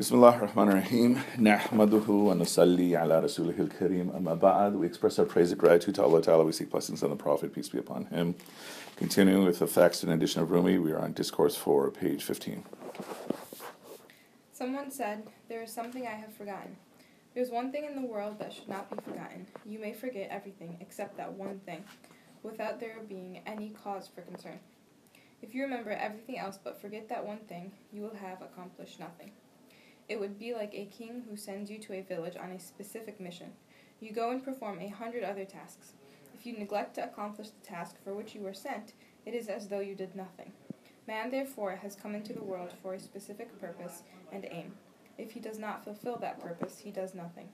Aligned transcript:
بسم 0.00 0.14
الله 0.14 0.36
الرحمن 0.36 0.68
الرحيم 0.68 1.22
نحمده 1.40 2.08
ونصلي 2.08 2.96
على 2.96 3.20
رسوله 3.20 3.58
الكريم 3.58 4.10
أما 4.10 4.34
بعد 4.34 4.80
We 4.80 4.86
express 4.86 5.18
our 5.18 5.26
praise 5.26 5.52
and 5.52 5.60
gratitude 5.60 5.94
to 5.96 6.02
Allah 6.02 6.22
Ta'ala. 6.22 6.42
We 6.42 6.52
seek 6.52 6.70
blessings 6.70 7.02
on 7.02 7.10
the 7.10 7.16
Prophet, 7.16 7.52
peace 7.54 7.68
be 7.68 7.78
upon 7.78 8.06
him. 8.06 8.34
Continuing 8.96 9.44
with 9.44 9.58
the 9.58 9.66
Thackston 9.66 10.10
edition 10.14 10.40
of 10.40 10.50
Rumi, 10.50 10.78
we 10.78 10.92
are 10.92 11.00
on 11.00 11.12
Discourse 11.12 11.54
4, 11.54 11.90
page 11.90 12.24
15. 12.24 12.62
Someone 14.54 14.90
said, 14.90 15.24
There 15.50 15.62
is 15.62 15.70
something 15.70 16.06
I 16.06 16.16
have 16.22 16.32
forgotten. 16.32 16.78
There 17.34 17.42
is 17.42 17.50
one 17.50 17.70
thing 17.70 17.84
in 17.84 17.94
the 18.00 18.08
world 18.08 18.38
that 18.38 18.54
should 18.54 18.70
not 18.70 18.88
be 18.90 18.96
forgotten. 19.02 19.48
You 19.66 19.80
may 19.80 19.92
forget 19.92 20.28
everything 20.30 20.78
except 20.80 21.18
that 21.18 21.34
one 21.34 21.60
thing, 21.66 21.84
without 22.42 22.80
there 22.80 22.96
being 23.06 23.42
any 23.44 23.68
cause 23.84 24.08
for 24.08 24.22
concern. 24.22 24.60
If 25.42 25.54
you 25.54 25.60
remember 25.60 25.90
everything 25.90 26.38
else 26.38 26.58
but 26.62 26.80
forget 26.80 27.10
that 27.10 27.26
one 27.26 27.40
thing, 27.50 27.72
you 27.92 28.00
will 28.00 28.16
have 28.16 28.40
accomplished 28.40 28.98
nothing. 28.98 29.32
It 30.10 30.18
would 30.18 30.40
be 30.40 30.54
like 30.54 30.74
a 30.74 30.86
king 30.86 31.22
who 31.30 31.36
sends 31.36 31.70
you 31.70 31.78
to 31.78 31.92
a 31.92 32.02
village 32.02 32.34
on 32.36 32.50
a 32.50 32.58
specific 32.58 33.20
mission. 33.20 33.52
You 34.00 34.10
go 34.10 34.32
and 34.32 34.44
perform 34.44 34.80
a 34.80 34.88
hundred 34.88 35.22
other 35.22 35.44
tasks. 35.44 35.92
If 36.34 36.44
you 36.44 36.58
neglect 36.58 36.96
to 36.96 37.04
accomplish 37.04 37.50
the 37.50 37.64
task 37.64 37.94
for 38.02 38.12
which 38.12 38.34
you 38.34 38.40
were 38.40 38.52
sent, 38.52 38.94
it 39.24 39.34
is 39.34 39.46
as 39.46 39.68
though 39.68 39.78
you 39.78 39.94
did 39.94 40.16
nothing. 40.16 40.50
Man, 41.06 41.30
therefore, 41.30 41.76
has 41.76 41.94
come 41.94 42.16
into 42.16 42.32
the 42.32 42.42
world 42.42 42.72
for 42.82 42.94
a 42.94 42.98
specific 42.98 43.56
purpose 43.60 44.02
and 44.32 44.48
aim. 44.50 44.72
If 45.16 45.30
he 45.30 45.38
does 45.38 45.60
not 45.60 45.84
fulfill 45.84 46.16
that 46.16 46.40
purpose, 46.40 46.80
he 46.80 46.90
does 46.90 47.14
nothing. 47.14 47.48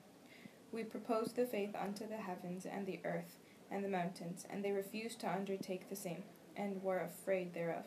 We 0.73 0.83
proposed 0.83 1.37
the 1.37 1.45
faith 1.45 1.75
unto 1.79 2.09
the 2.09 2.16
heavens 2.16 2.65
and 2.65 2.87
the 2.87 3.01
earth 3.05 3.37
and 3.71 3.85
the 3.85 3.91
mountains, 3.91 4.47
and 4.49 4.65
they 4.65 4.73
refused 4.73 5.21
to 5.21 5.30
undertake 5.30 5.91
the 5.91 5.97
same, 5.97 6.23
and 6.57 6.83
were 6.83 7.01
afraid 7.01 7.52
thereof. 7.52 7.85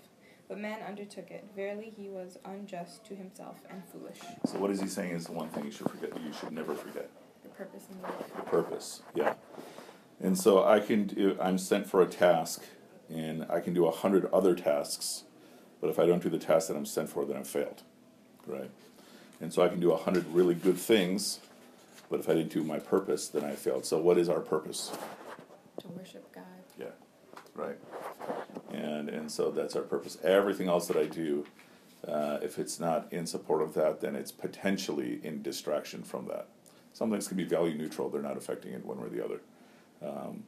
But 0.49 0.58
man 0.58 0.80
undertook 0.81 1.30
it. 1.30 1.45
Verily, 1.55 1.94
he 1.95 2.09
was 2.09 2.38
unjust 2.44 3.05
to 3.05 3.16
himself 3.16 3.57
and 3.70 3.84
foolish. 3.94 4.17
so 4.45 4.57
what 4.59 4.71
is 4.71 4.81
he 4.81 4.88
saying 4.88 5.12
is 5.12 5.26
the 5.26 5.31
one 5.31 5.48
thing 5.49 5.63
you 5.63 5.71
should 5.71 5.90
forget 5.90 6.09
you 6.26 6.34
should 6.34 6.52
never 6.52 6.73
forget 6.76 7.09
The 7.44 7.49
purpose 7.49 7.85
in 7.91 8.01
life. 8.01 8.13
the 8.35 8.41
purpose 8.43 9.01
yeah 9.15 9.35
and 10.20 10.38
so 10.38 10.63
I 10.65 10.79
can 10.79 11.05
do 11.05 11.38
I'm 11.40 11.57
sent 11.60 11.88
for 11.88 12.01
a 12.01 12.07
task 12.07 12.63
and 13.10 13.46
I 13.49 13.60
can 13.60 13.73
do 13.73 13.85
a 13.85 13.91
hundred 13.91 14.26
other 14.34 14.55
tasks 14.55 15.23
but 15.79 15.90
if 15.90 15.98
I 15.99 16.05
don't 16.07 16.21
do 16.23 16.29
the 16.29 16.40
task 16.40 16.68
that 16.68 16.76
I'm 16.76 16.85
sent 16.85 17.10
for 17.10 17.26
then 17.26 17.38
I've 17.38 17.48
failed 17.48 17.84
right 18.48 18.71
and 19.40 19.54
so 19.54 19.62
I 19.62 19.70
can 19.70 19.79
do 19.79 19.91
a 19.91 19.98
hundred 19.98 20.26
really 20.34 20.55
good 20.55 20.77
things 20.77 21.40
but 22.10 22.20
if 22.20 22.27
I 22.27 22.34
didn't 22.34 22.51
do 22.51 22.63
my 22.63 22.79
purpose 22.79 23.27
then 23.27 23.43
I 23.43 23.54
failed 23.55 23.85
so 23.85 23.99
what 23.99 24.18
is 24.18 24.27
our 24.29 24.41
purpose 24.41 24.91
To 25.82 25.88
worship 25.90 26.26
God. 26.34 26.43
Yeah, 26.77 26.88
right. 27.55 27.77
And 28.71 29.09
and 29.09 29.31
so 29.31 29.51
that's 29.51 29.75
our 29.75 29.81
purpose. 29.81 30.17
Everything 30.23 30.67
else 30.67 30.87
that 30.87 30.98
I 30.98 31.05
do, 31.05 31.45
uh, 32.07 32.39
if 32.41 32.59
it's 32.59 32.79
not 32.79 33.11
in 33.11 33.26
support 33.26 33.61
of 33.61 33.73
that, 33.73 34.01
then 34.01 34.15
it's 34.15 34.31
potentially 34.31 35.20
in 35.23 35.41
distraction 35.41 36.03
from 36.03 36.27
that. 36.27 36.48
Some 36.93 37.11
things 37.11 37.27
can 37.27 37.37
be 37.37 37.45
value 37.45 37.76
neutral; 37.76 38.09
they're 38.09 38.21
not 38.21 38.37
affecting 38.37 38.73
it 38.73 38.85
one 38.85 38.99
way 38.99 39.07
or 39.07 39.09
the 39.09 39.23
other. 39.23 39.41
Um, 40.01 40.43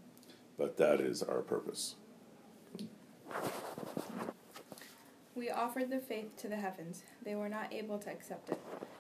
but 0.57 0.77
that 0.77 1.01
is 1.01 1.23
our 1.23 1.41
purpose. 1.41 1.95
We 5.33 5.49
offered 5.49 5.89
the 5.89 5.99
faith 5.99 6.35
to 6.37 6.47
the 6.47 6.57
heavens. 6.57 7.03
They 7.23 7.35
were 7.35 7.49
not 7.49 7.73
able 7.73 7.97
to 7.99 8.11
accept 8.11 8.49
it. 8.49 8.59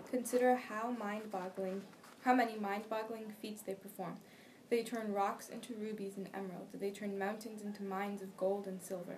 Consider 0.09 0.55
how 0.55 0.91
mind-boggling, 0.97 1.83
how 2.23 2.33
many 2.33 2.57
mind-boggling 2.57 3.33
feats 3.41 3.61
they 3.61 3.75
perform. 3.75 4.17
They 4.71 4.83
turn 4.83 5.11
rocks 5.11 5.49
into 5.49 5.73
rubies 5.73 6.15
and 6.15 6.29
emeralds. 6.33 6.71
They 6.73 6.91
turn 6.91 7.19
mountains 7.19 7.61
into 7.61 7.83
mines 7.83 8.21
of 8.21 8.37
gold 8.37 8.67
and 8.67 8.81
silver. 8.81 9.17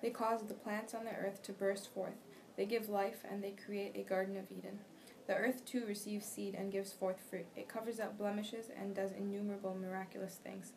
They 0.00 0.10
cause 0.10 0.42
the 0.42 0.54
plants 0.54 0.94
on 0.94 1.04
the 1.04 1.10
earth 1.10 1.42
to 1.42 1.52
burst 1.52 1.92
forth. 1.92 2.14
They 2.56 2.66
give 2.66 2.88
life 2.88 3.24
and 3.28 3.42
they 3.42 3.50
create 3.50 3.96
a 3.96 4.08
garden 4.08 4.36
of 4.36 4.44
Eden. 4.56 4.78
The 5.26 5.34
earth 5.34 5.64
too 5.64 5.84
receives 5.86 6.26
seed 6.26 6.54
and 6.54 6.70
gives 6.70 6.92
forth 6.92 7.16
fruit. 7.28 7.46
It 7.56 7.68
covers 7.68 7.98
up 7.98 8.16
blemishes 8.16 8.66
and 8.80 8.94
does 8.94 9.10
innumerable 9.10 9.74
miraculous 9.74 10.36
things. 10.36 10.70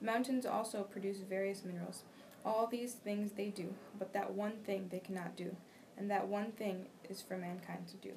Mountains 0.00 0.46
also 0.46 0.84
produce 0.84 1.18
various 1.18 1.64
minerals. 1.64 2.04
All 2.44 2.68
these 2.68 2.92
things 2.92 3.32
they 3.32 3.48
do, 3.48 3.74
but 3.98 4.12
that 4.12 4.32
one 4.32 4.58
thing 4.64 4.90
they 4.90 5.00
cannot 5.00 5.36
do, 5.36 5.56
and 5.98 6.08
that 6.08 6.28
one 6.28 6.52
thing 6.52 6.86
is 7.10 7.20
for 7.20 7.36
mankind 7.36 7.88
to 7.88 7.96
do. 7.96 8.12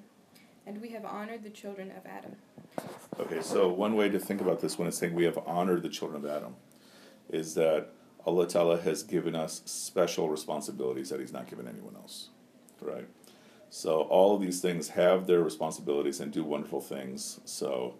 And 0.67 0.81
we 0.81 0.89
have 0.89 1.05
honored 1.05 1.43
the 1.43 1.49
children 1.49 1.91
of 1.91 2.05
Adam. 2.05 2.35
Okay, 3.19 3.41
so 3.41 3.69
one 3.69 3.95
way 3.95 4.09
to 4.09 4.19
think 4.19 4.41
about 4.41 4.61
this 4.61 4.77
when 4.77 4.87
it's 4.87 4.97
saying 4.97 5.13
we 5.13 5.23
have 5.25 5.37
honored 5.45 5.83
the 5.83 5.89
children 5.89 6.23
of 6.23 6.29
Adam 6.29 6.55
is 7.29 7.53
that 7.53 7.89
Allah 8.25 8.47
Ta'ala 8.47 8.81
has 8.81 9.03
given 9.03 9.35
us 9.35 9.61
special 9.65 10.29
responsibilities 10.29 11.09
that 11.09 11.19
He's 11.19 11.31
not 11.31 11.47
given 11.47 11.67
anyone 11.67 11.95
else. 11.95 12.29
Right? 12.81 13.07
So 13.69 14.01
all 14.01 14.35
of 14.35 14.41
these 14.41 14.59
things 14.59 14.89
have 14.89 15.27
their 15.27 15.41
responsibilities 15.41 16.19
and 16.19 16.31
do 16.31 16.43
wonderful 16.43 16.81
things. 16.81 17.39
So 17.45 17.95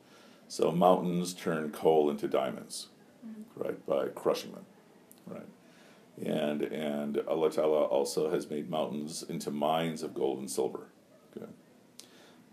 so 0.48 0.72
mountains 0.72 1.34
turn 1.34 1.72
coal 1.72 2.10
into 2.10 2.28
diamonds, 2.28 2.88
mm-hmm. 3.26 3.64
right, 3.64 3.86
by 3.86 4.08
crushing 4.10 4.54
them. 4.54 4.66
Right. 5.28 6.28
And 6.28 6.64
and 6.64 7.20
Allah 7.28 7.52
Ta'ala 7.52 7.84
also 7.84 8.32
has 8.32 8.50
made 8.50 8.70
mountains 8.70 9.24
into 9.24 9.52
mines 9.52 10.02
of 10.02 10.16
gold 10.16 10.40
and 10.40 10.50
silver. 10.50 10.88
Okay 11.38 11.52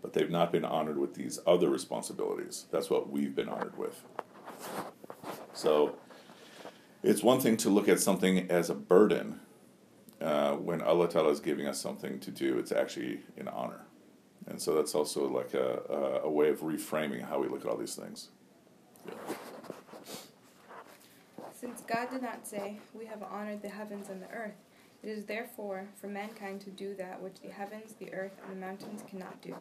but 0.03 0.11
they've 0.13 0.29
not 0.29 0.51
been 0.51 0.65
honored 0.65 0.99
with 0.99 1.15
these 1.15 1.39
other 1.47 1.69
responsibilities. 1.69 2.65
That's 2.69 2.89
what 2.89 3.09
we've 3.09 3.33
been 3.33 3.47
honored 3.47 3.77
with. 3.77 4.03
So 5.53 5.95
it's 7.01 7.23
one 7.23 7.39
thing 7.39 7.55
to 7.57 7.69
look 7.69 7.87
at 7.87 7.99
something 8.01 8.51
as 8.51 8.69
a 8.69 8.75
burden. 8.75 9.39
Uh, 10.21 10.53
when 10.53 10.81
Allah 10.81 11.09
Ta'ala 11.09 11.29
is 11.29 11.39
giving 11.39 11.67
us 11.67 11.79
something 11.79 12.19
to 12.19 12.31
do, 12.31 12.59
it's 12.59 12.73
actually 12.73 13.21
an 13.37 13.47
honor. 13.47 13.85
And 14.45 14.61
so 14.61 14.75
that's 14.75 14.93
also 14.93 15.27
like 15.27 15.53
a, 15.53 15.81
a, 15.89 16.27
a 16.27 16.29
way 16.29 16.49
of 16.49 16.59
reframing 16.59 17.27
how 17.27 17.39
we 17.39 17.47
look 17.47 17.61
at 17.61 17.71
all 17.71 17.77
these 17.77 17.95
things. 17.95 18.29
Yeah. 19.07 19.13
Since 21.59 21.81
God 21.87 22.09
did 22.11 22.21
not 22.21 22.45
say, 22.45 22.79
We 22.93 23.05
have 23.05 23.23
honored 23.23 23.61
the 23.61 23.69
heavens 23.69 24.09
and 24.09 24.21
the 24.21 24.29
earth, 24.31 24.55
it 25.01 25.09
is 25.09 25.25
therefore 25.25 25.87
for 25.99 26.07
mankind 26.07 26.61
to 26.61 26.69
do 26.69 26.95
that 26.95 27.21
which 27.21 27.35
the 27.41 27.49
heavens, 27.49 27.93
the 27.99 28.13
earth, 28.13 28.33
and 28.43 28.55
the 28.55 28.65
mountains 28.65 29.01
cannot 29.09 29.41
do. 29.41 29.55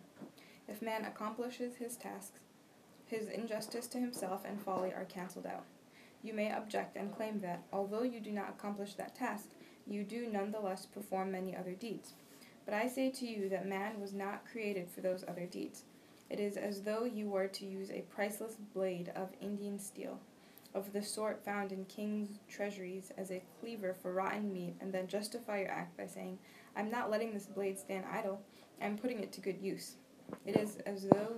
If 0.72 0.80
man 0.80 1.04
accomplishes 1.04 1.76
his 1.76 1.98
tasks, 1.98 2.40
his 3.04 3.28
injustice 3.28 3.86
to 3.88 3.98
himself 3.98 4.46
and 4.46 4.58
folly 4.58 4.90
are 4.90 5.04
cancelled 5.04 5.44
out. 5.44 5.66
You 6.22 6.32
may 6.32 6.50
object 6.50 6.96
and 6.96 7.14
claim 7.14 7.40
that, 7.40 7.64
although 7.74 8.04
you 8.04 8.20
do 8.20 8.30
not 8.30 8.48
accomplish 8.48 8.94
that 8.94 9.14
task, 9.14 9.50
you 9.86 10.02
do 10.02 10.26
nonetheless 10.32 10.86
perform 10.86 11.30
many 11.30 11.54
other 11.54 11.72
deeds. 11.72 12.14
But 12.64 12.72
I 12.72 12.88
say 12.88 13.10
to 13.10 13.26
you 13.26 13.50
that 13.50 13.68
man 13.68 14.00
was 14.00 14.14
not 14.14 14.46
created 14.50 14.88
for 14.88 15.02
those 15.02 15.26
other 15.28 15.44
deeds. 15.44 15.84
It 16.30 16.40
is 16.40 16.56
as 16.56 16.80
though 16.80 17.04
you 17.04 17.28
were 17.28 17.48
to 17.48 17.66
use 17.66 17.90
a 17.90 18.06
priceless 18.08 18.56
blade 18.72 19.12
of 19.14 19.28
Indian 19.42 19.78
steel, 19.78 20.20
of 20.74 20.94
the 20.94 21.02
sort 21.02 21.44
found 21.44 21.72
in 21.72 21.84
kings' 21.84 22.38
treasuries 22.48 23.12
as 23.18 23.30
a 23.30 23.44
cleaver 23.60 23.94
for 24.00 24.14
rotten 24.14 24.50
meat, 24.50 24.76
and 24.80 24.90
then 24.90 25.06
justify 25.06 25.60
your 25.60 25.70
act 25.70 25.98
by 25.98 26.06
saying, 26.06 26.38
I'm 26.74 26.90
not 26.90 27.10
letting 27.10 27.34
this 27.34 27.44
blade 27.44 27.78
stand 27.78 28.06
idle, 28.10 28.40
I'm 28.80 28.96
putting 28.96 29.20
it 29.20 29.32
to 29.32 29.42
good 29.42 29.60
use. 29.60 29.96
It 30.46 30.56
is 30.56 30.76
as 30.86 31.04
though 31.08 31.36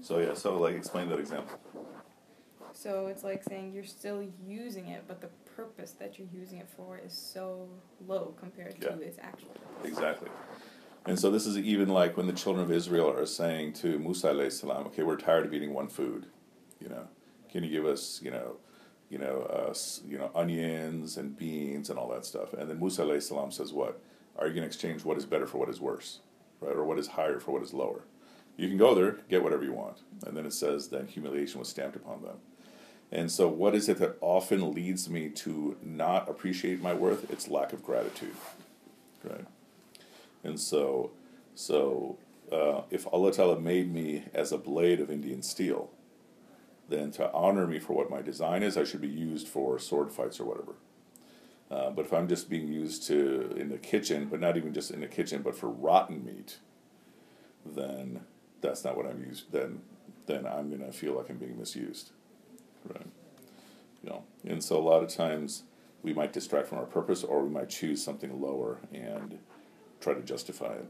So 0.00 0.18
yeah, 0.18 0.34
so 0.34 0.58
like 0.58 0.74
explain 0.74 1.08
that 1.10 1.18
example. 1.18 1.58
So 2.72 3.06
it's 3.06 3.22
like 3.22 3.44
saying 3.44 3.72
you're 3.74 3.84
still 3.84 4.26
using 4.46 4.88
it, 4.88 5.04
but 5.06 5.20
the 5.20 5.28
purpose 5.56 5.92
that 5.92 6.18
you're 6.18 6.28
using 6.32 6.58
it 6.58 6.68
for 6.76 6.98
is 6.98 7.12
so 7.12 7.68
low 8.06 8.34
compared 8.40 8.76
Yeah. 8.82 8.90
to 8.90 9.00
its 9.02 9.18
actual 9.20 9.50
purpose. 9.50 9.88
Exactly. 9.88 10.30
And 11.04 11.18
so 11.18 11.30
this 11.30 11.46
is 11.46 11.58
even 11.58 11.88
like 11.88 12.16
when 12.16 12.26
the 12.26 12.32
children 12.32 12.64
of 12.64 12.70
Israel 12.70 13.10
are 13.10 13.26
saying 13.26 13.74
to 13.74 13.98
Musa 13.98 14.28
alayhi 14.28 14.52
salam, 14.52 14.86
okay, 14.86 15.02
we're 15.02 15.16
tired 15.16 15.44
of 15.44 15.52
eating 15.52 15.74
one 15.74 15.88
food. 15.88 16.26
You 16.80 16.88
know, 16.88 17.08
can 17.50 17.64
you 17.64 17.70
give 17.70 17.84
us, 17.84 18.20
you 18.22 18.30
know, 18.30 18.56
you 19.10 19.18
know, 19.18 19.42
uh, 19.42 19.74
you 20.06 20.16
know, 20.16 20.30
onions 20.34 21.16
and 21.16 21.36
beans 21.36 21.90
and 21.90 21.98
all 21.98 22.08
that 22.10 22.24
stuff? 22.24 22.52
And 22.54 22.70
then 22.70 22.78
Musa 22.78 23.02
alayhi 23.02 23.22
salam 23.22 23.50
says, 23.50 23.72
what? 23.72 24.00
Are 24.38 24.46
you 24.46 24.54
going 24.54 24.62
to 24.62 24.66
exchange 24.66 25.04
what 25.04 25.18
is 25.18 25.26
better 25.26 25.46
for 25.46 25.58
what 25.58 25.68
is 25.68 25.80
worse, 25.80 26.20
right? 26.60 26.74
Or 26.74 26.84
what 26.84 26.98
is 26.98 27.08
higher 27.08 27.38
for 27.38 27.50
what 27.50 27.62
is 27.62 27.74
lower? 27.74 28.04
You 28.56 28.68
can 28.68 28.76
go 28.76 28.94
there, 28.94 29.18
get 29.28 29.42
whatever 29.42 29.64
you 29.64 29.72
want. 29.72 29.98
And 30.26 30.36
then 30.36 30.46
it 30.46 30.52
says, 30.52 30.88
then 30.88 31.06
humiliation 31.06 31.58
was 31.58 31.68
stamped 31.68 31.96
upon 31.96 32.22
them. 32.22 32.36
And 33.10 33.30
so, 33.30 33.46
what 33.46 33.74
is 33.74 33.90
it 33.90 33.98
that 33.98 34.16
often 34.22 34.72
leads 34.72 35.10
me 35.10 35.28
to 35.28 35.76
not 35.82 36.30
appreciate 36.30 36.80
my 36.80 36.94
worth? 36.94 37.30
It's 37.30 37.46
lack 37.46 37.74
of 37.74 37.82
gratitude, 37.82 38.34
right? 39.22 39.44
And 40.42 40.58
so, 40.58 41.10
so 41.54 42.16
uh, 42.50 42.82
if 42.90 43.06
Allah 43.12 43.32
Ta'ala 43.32 43.60
made 43.60 43.92
me 43.92 44.24
as 44.32 44.50
a 44.50 44.58
blade 44.58 44.98
of 44.98 45.10
Indian 45.10 45.42
steel, 45.42 45.90
then 46.88 47.10
to 47.12 47.30
honor 47.32 47.66
me 47.66 47.78
for 47.78 47.92
what 47.92 48.10
my 48.10 48.22
design 48.22 48.62
is, 48.62 48.78
I 48.78 48.84
should 48.84 49.02
be 49.02 49.08
used 49.08 49.46
for 49.46 49.78
sword 49.78 50.10
fights 50.10 50.40
or 50.40 50.44
whatever. 50.44 50.72
Uh, 51.70 51.90
but 51.90 52.04
if 52.04 52.12
I'm 52.12 52.28
just 52.28 52.50
being 52.50 52.68
used 52.68 53.06
to 53.06 53.54
in 53.56 53.70
the 53.70 53.78
kitchen, 53.78 54.28
but 54.30 54.40
not 54.40 54.56
even 54.56 54.74
just 54.74 54.90
in 54.90 55.00
the 55.00 55.06
kitchen, 55.06 55.42
but 55.42 55.56
for 55.56 55.70
rotten 55.70 56.24
meat, 56.24 56.58
then 57.64 58.20
that's 58.62 58.84
not 58.84 58.96
what 58.96 59.06
I'm 59.06 59.22
used. 59.22 59.52
Then, 59.52 59.82
then 60.26 60.46
I'm 60.46 60.70
gonna 60.70 60.92
feel 60.92 61.14
like 61.14 61.28
I'm 61.28 61.36
being 61.36 61.58
misused, 61.58 62.12
right? 62.88 63.06
You 64.02 64.10
know, 64.10 64.24
and 64.46 64.64
so 64.64 64.78
a 64.78 64.80
lot 64.80 65.02
of 65.02 65.10
times 65.10 65.64
we 66.02 66.14
might 66.14 66.32
distract 66.32 66.68
from 66.68 66.78
our 66.78 66.86
purpose, 66.86 67.22
or 67.22 67.42
we 67.42 67.50
might 67.50 67.68
choose 67.68 68.02
something 68.02 68.40
lower 68.40 68.78
and 68.92 69.38
try 70.00 70.14
to 70.14 70.22
justify 70.22 70.74
it. 70.74 70.86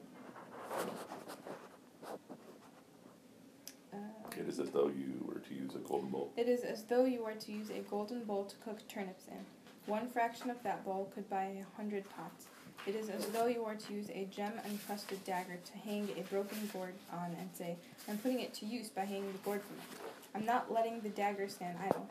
Uh, 3.92 3.96
it. 4.38 4.48
is 4.48 4.58
as 4.58 4.70
though 4.70 4.88
you 4.88 5.22
were 5.26 5.40
to 5.40 5.54
use 5.54 5.74
a 5.74 5.78
golden 5.78 6.08
bowl. 6.08 6.32
It 6.36 6.48
is 6.48 6.62
as 6.62 6.84
though 6.84 7.04
you 7.04 7.24
were 7.24 7.34
to 7.34 7.52
use 7.52 7.70
a 7.70 7.80
golden 7.80 8.24
bowl 8.24 8.44
to 8.46 8.56
cook 8.56 8.86
turnips 8.88 9.24
in. 9.28 9.44
One 9.86 10.08
fraction 10.08 10.48
of 10.48 10.62
that 10.62 10.84
bowl 10.84 11.10
could 11.14 11.28
buy 11.28 11.44
a 11.44 11.76
hundred 11.76 12.04
pots. 12.08 12.46
It 12.86 12.96
is 12.96 13.08
as 13.08 13.26
though 13.26 13.46
you 13.46 13.62
were 13.62 13.76
to 13.76 13.92
use 13.92 14.08
a 14.10 14.26
gem 14.30 14.52
encrusted 14.68 15.24
dagger 15.24 15.58
to 15.64 15.78
hang 15.78 16.08
a 16.18 16.22
broken 16.22 16.68
gourd 16.72 16.94
on 17.12 17.36
and 17.38 17.48
say, 17.52 17.76
I'm 18.08 18.18
putting 18.18 18.40
it 18.40 18.54
to 18.54 18.66
use 18.66 18.88
by 18.88 19.04
hanging 19.04 19.32
the 19.32 19.38
gourd 19.38 19.62
from 19.62 19.76
it. 19.76 20.02
I'm 20.34 20.44
not 20.44 20.72
letting 20.72 21.00
the 21.00 21.08
dagger 21.10 21.48
stand 21.48 21.78
idle. 21.80 22.08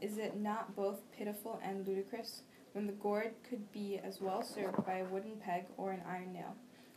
Is 0.00 0.18
it 0.18 0.36
not 0.36 0.76
both 0.76 1.00
pitiful 1.16 1.60
and 1.64 1.86
ludicrous 1.86 2.42
when 2.72 2.86
the 2.86 2.92
gourd 2.92 3.32
could 3.48 3.72
be 3.72 3.98
as 4.02 4.20
well 4.20 4.42
served 4.42 4.84
by 4.84 4.98
a 4.98 5.04
wooden 5.04 5.36
peg 5.36 5.66
or 5.76 5.92
an 5.92 6.02
iron 6.08 6.32
nail, 6.32 6.54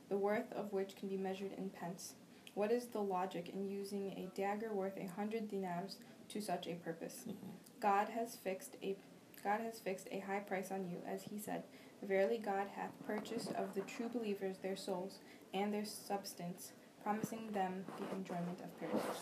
the 0.09 0.17
worth 0.17 0.51
of 0.53 0.73
which 0.73 0.95
can 0.95 1.07
be 1.07 1.17
measured 1.17 1.51
in 1.57 1.69
pence? 1.69 2.13
What 2.55 2.71
is 2.71 2.87
the 2.87 3.01
logic 3.01 3.49
in 3.49 3.69
using 3.69 4.11
a 4.11 4.29
dagger 4.37 4.73
worth 4.73 4.97
a 4.97 5.07
hundred 5.07 5.49
dinars 5.49 5.97
to 6.29 6.41
such 6.41 6.67
a 6.67 6.75
purpose? 6.75 7.23
Mm-hmm. 7.27 7.49
God 7.79 8.09
has 8.09 8.35
fixed 8.35 8.75
a 8.83 8.95
God 9.43 9.59
has 9.59 9.79
fixed 9.79 10.07
a 10.09 10.19
high 10.19 10.39
price 10.39 10.71
on 10.71 10.87
you, 10.87 10.99
as 11.05 11.23
he 11.23 11.37
said, 11.37 11.63
Verily 12.07 12.37
God 12.37 12.67
hath 12.75 12.91
purchased 13.05 13.51
of 13.53 13.73
the 13.73 13.81
true 13.81 14.09
believers 14.09 14.57
their 14.61 14.75
souls 14.75 15.19
and 15.53 15.73
their 15.73 15.85
substance, 15.85 16.73
promising 17.03 17.51
them 17.51 17.85
the 17.97 18.15
enjoyment 18.15 18.59
of 18.63 18.79
paradise. 18.79 19.19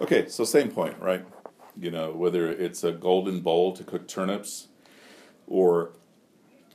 Okay, 0.00 0.28
so 0.28 0.44
same 0.44 0.70
point, 0.70 0.96
right? 1.00 1.24
You 1.78 1.90
know, 1.90 2.12
whether 2.12 2.50
it's 2.50 2.84
a 2.84 2.92
golden 2.92 3.40
bowl 3.40 3.72
to 3.74 3.84
cook 3.84 4.06
turnips 4.06 4.68
or 5.46 5.92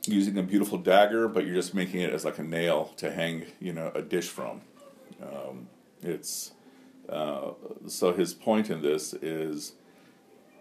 using 0.06 0.38
a 0.38 0.42
beautiful 0.42 0.78
dagger, 0.78 1.28
but 1.28 1.44
you're 1.46 1.54
just 1.54 1.74
making 1.74 2.00
it 2.00 2.12
as 2.12 2.24
like 2.24 2.38
a 2.38 2.42
nail 2.42 2.92
to 2.96 3.10
hang, 3.10 3.46
you 3.60 3.72
know, 3.72 3.90
a 3.94 4.02
dish 4.02 4.28
from. 4.28 4.60
Um, 5.22 5.68
it's 6.02 6.52
uh, 7.08 7.52
so 7.86 8.12
his 8.12 8.34
point 8.34 8.70
in 8.70 8.82
this 8.82 9.14
is 9.14 9.72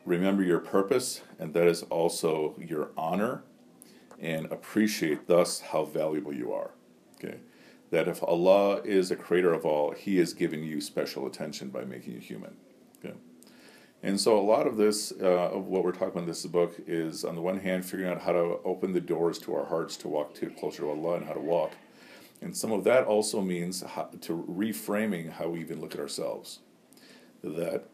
remember 0.06 0.44
your 0.44 0.60
purpose, 0.60 1.22
and 1.40 1.54
that 1.54 1.68
is 1.68 1.84
also 1.84 2.56
your 2.60 2.90
honor, 2.98 3.44
and 4.20 4.46
appreciate 4.52 5.28
thus 5.28 5.60
how 5.60 5.86
valuable 5.86 6.34
you 6.34 6.54
are. 6.54 6.72
Okay, 7.16 7.38
that 7.92 8.08
if 8.08 8.24
Allah 8.24 8.82
is 8.84 9.12
a 9.12 9.16
creator 9.16 9.54
of 9.54 9.66
all, 9.66 9.92
He 9.92 10.18
has 10.18 10.34
given 10.34 10.64
you 10.64 10.82
special 10.82 11.26
attention 11.26 11.70
by 11.70 11.84
making 11.86 12.14
you 12.14 12.20
human. 12.20 12.56
Okay, 13.04 13.16
and 14.04 14.20
so 14.20 14.38
a 14.38 14.42
lot 14.42 14.68
of 14.68 14.78
this, 14.78 15.14
uh, 15.22 15.50
of 15.52 15.68
what 15.68 15.84
we're 15.84 15.92
talking 15.92 16.10
about 16.10 16.22
in 16.22 16.28
this 16.28 16.46
book, 16.46 16.76
is 16.86 17.26
on 17.26 17.36
the 17.36 17.42
one 17.42 17.60
hand 17.60 17.86
figuring 17.86 18.12
out 18.12 18.22
how 18.22 18.34
to 18.34 18.60
open 18.64 18.94
the 18.94 19.02
doors 19.02 19.40
to 19.40 19.56
our 19.56 19.66
hearts 19.66 19.98
to 19.98 20.08
walk 20.08 20.34
to 20.36 20.50
closer 20.52 20.84
to 20.84 20.90
Allah 20.90 21.16
and 21.16 21.26
how 21.26 21.34
to 21.34 21.40
walk. 21.40 21.72
And 22.42 22.56
some 22.56 22.72
of 22.72 22.84
that 22.84 23.06
also 23.06 23.42
means 23.42 23.82
how, 23.82 24.10
to 24.22 24.46
reframing 24.48 25.32
how 25.32 25.50
we 25.50 25.62
even 25.62 25.82
look 25.82 25.96
at 25.96 26.00
ourselves. 26.00 26.60
That 27.44 27.86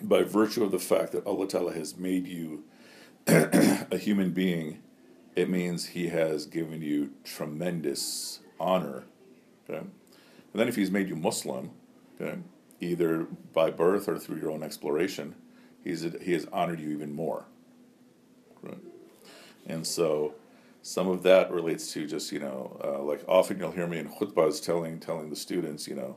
by 0.00 0.22
virtue 0.22 0.62
of 0.64 0.70
the 0.70 0.78
fact 0.78 1.12
that 1.12 1.26
Allah 1.26 1.48
Ta'ala 1.48 1.72
has 1.74 1.96
made 1.96 2.26
you 2.26 2.64
a 3.26 3.98
human 3.98 4.30
being, 4.30 4.82
it 5.34 5.48
means 5.48 5.86
He 5.88 6.08
has 6.08 6.46
given 6.46 6.82
you 6.82 7.12
tremendous 7.24 8.40
honor. 8.60 9.04
Okay? 9.68 9.78
And 9.78 9.90
then 10.60 10.68
if 10.68 10.76
He's 10.76 10.90
made 10.90 11.08
you 11.08 11.16
Muslim, 11.16 11.70
okay, 12.20 12.38
either 12.80 13.26
by 13.52 13.70
birth 13.70 14.08
or 14.08 14.18
through 14.18 14.38
your 14.40 14.50
own 14.50 14.62
exploration, 14.62 15.34
he's, 15.82 16.02
He 16.20 16.32
has 16.32 16.46
honored 16.52 16.80
you 16.80 16.90
even 16.90 17.12
more. 17.12 17.46
Right? 18.62 18.78
And 19.66 19.86
so 19.86 20.34
some 20.82 21.08
of 21.08 21.22
that 21.22 21.50
relates 21.50 21.92
to 21.92 22.06
just, 22.06 22.32
you 22.32 22.40
know, 22.40 22.76
uh, 22.82 23.02
like 23.02 23.22
often 23.28 23.58
you'll 23.58 23.70
hear 23.70 23.86
me 23.86 23.98
in 23.98 24.08
khutbahs 24.08 24.62
telling, 24.62 24.98
telling 24.98 25.30
the 25.30 25.36
students, 25.36 25.86
you 25.86 25.94
know, 25.94 26.16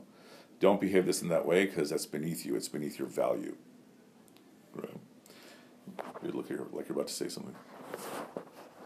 don't 0.58 0.80
behave 0.80 1.06
this 1.06 1.22
in 1.22 1.28
that 1.28 1.46
way 1.46 1.66
because 1.66 1.90
that's 1.90 2.06
beneath 2.06 2.44
you, 2.44 2.56
it's 2.56 2.68
beneath 2.68 2.98
your 2.98 3.08
value. 3.08 3.56
Right. 4.74 4.90
You 6.22 6.32
look 6.32 6.48
here 6.48 6.66
like 6.72 6.88
you're 6.88 6.96
about 6.96 7.08
to 7.08 7.14
say 7.14 7.28
something. 7.28 7.54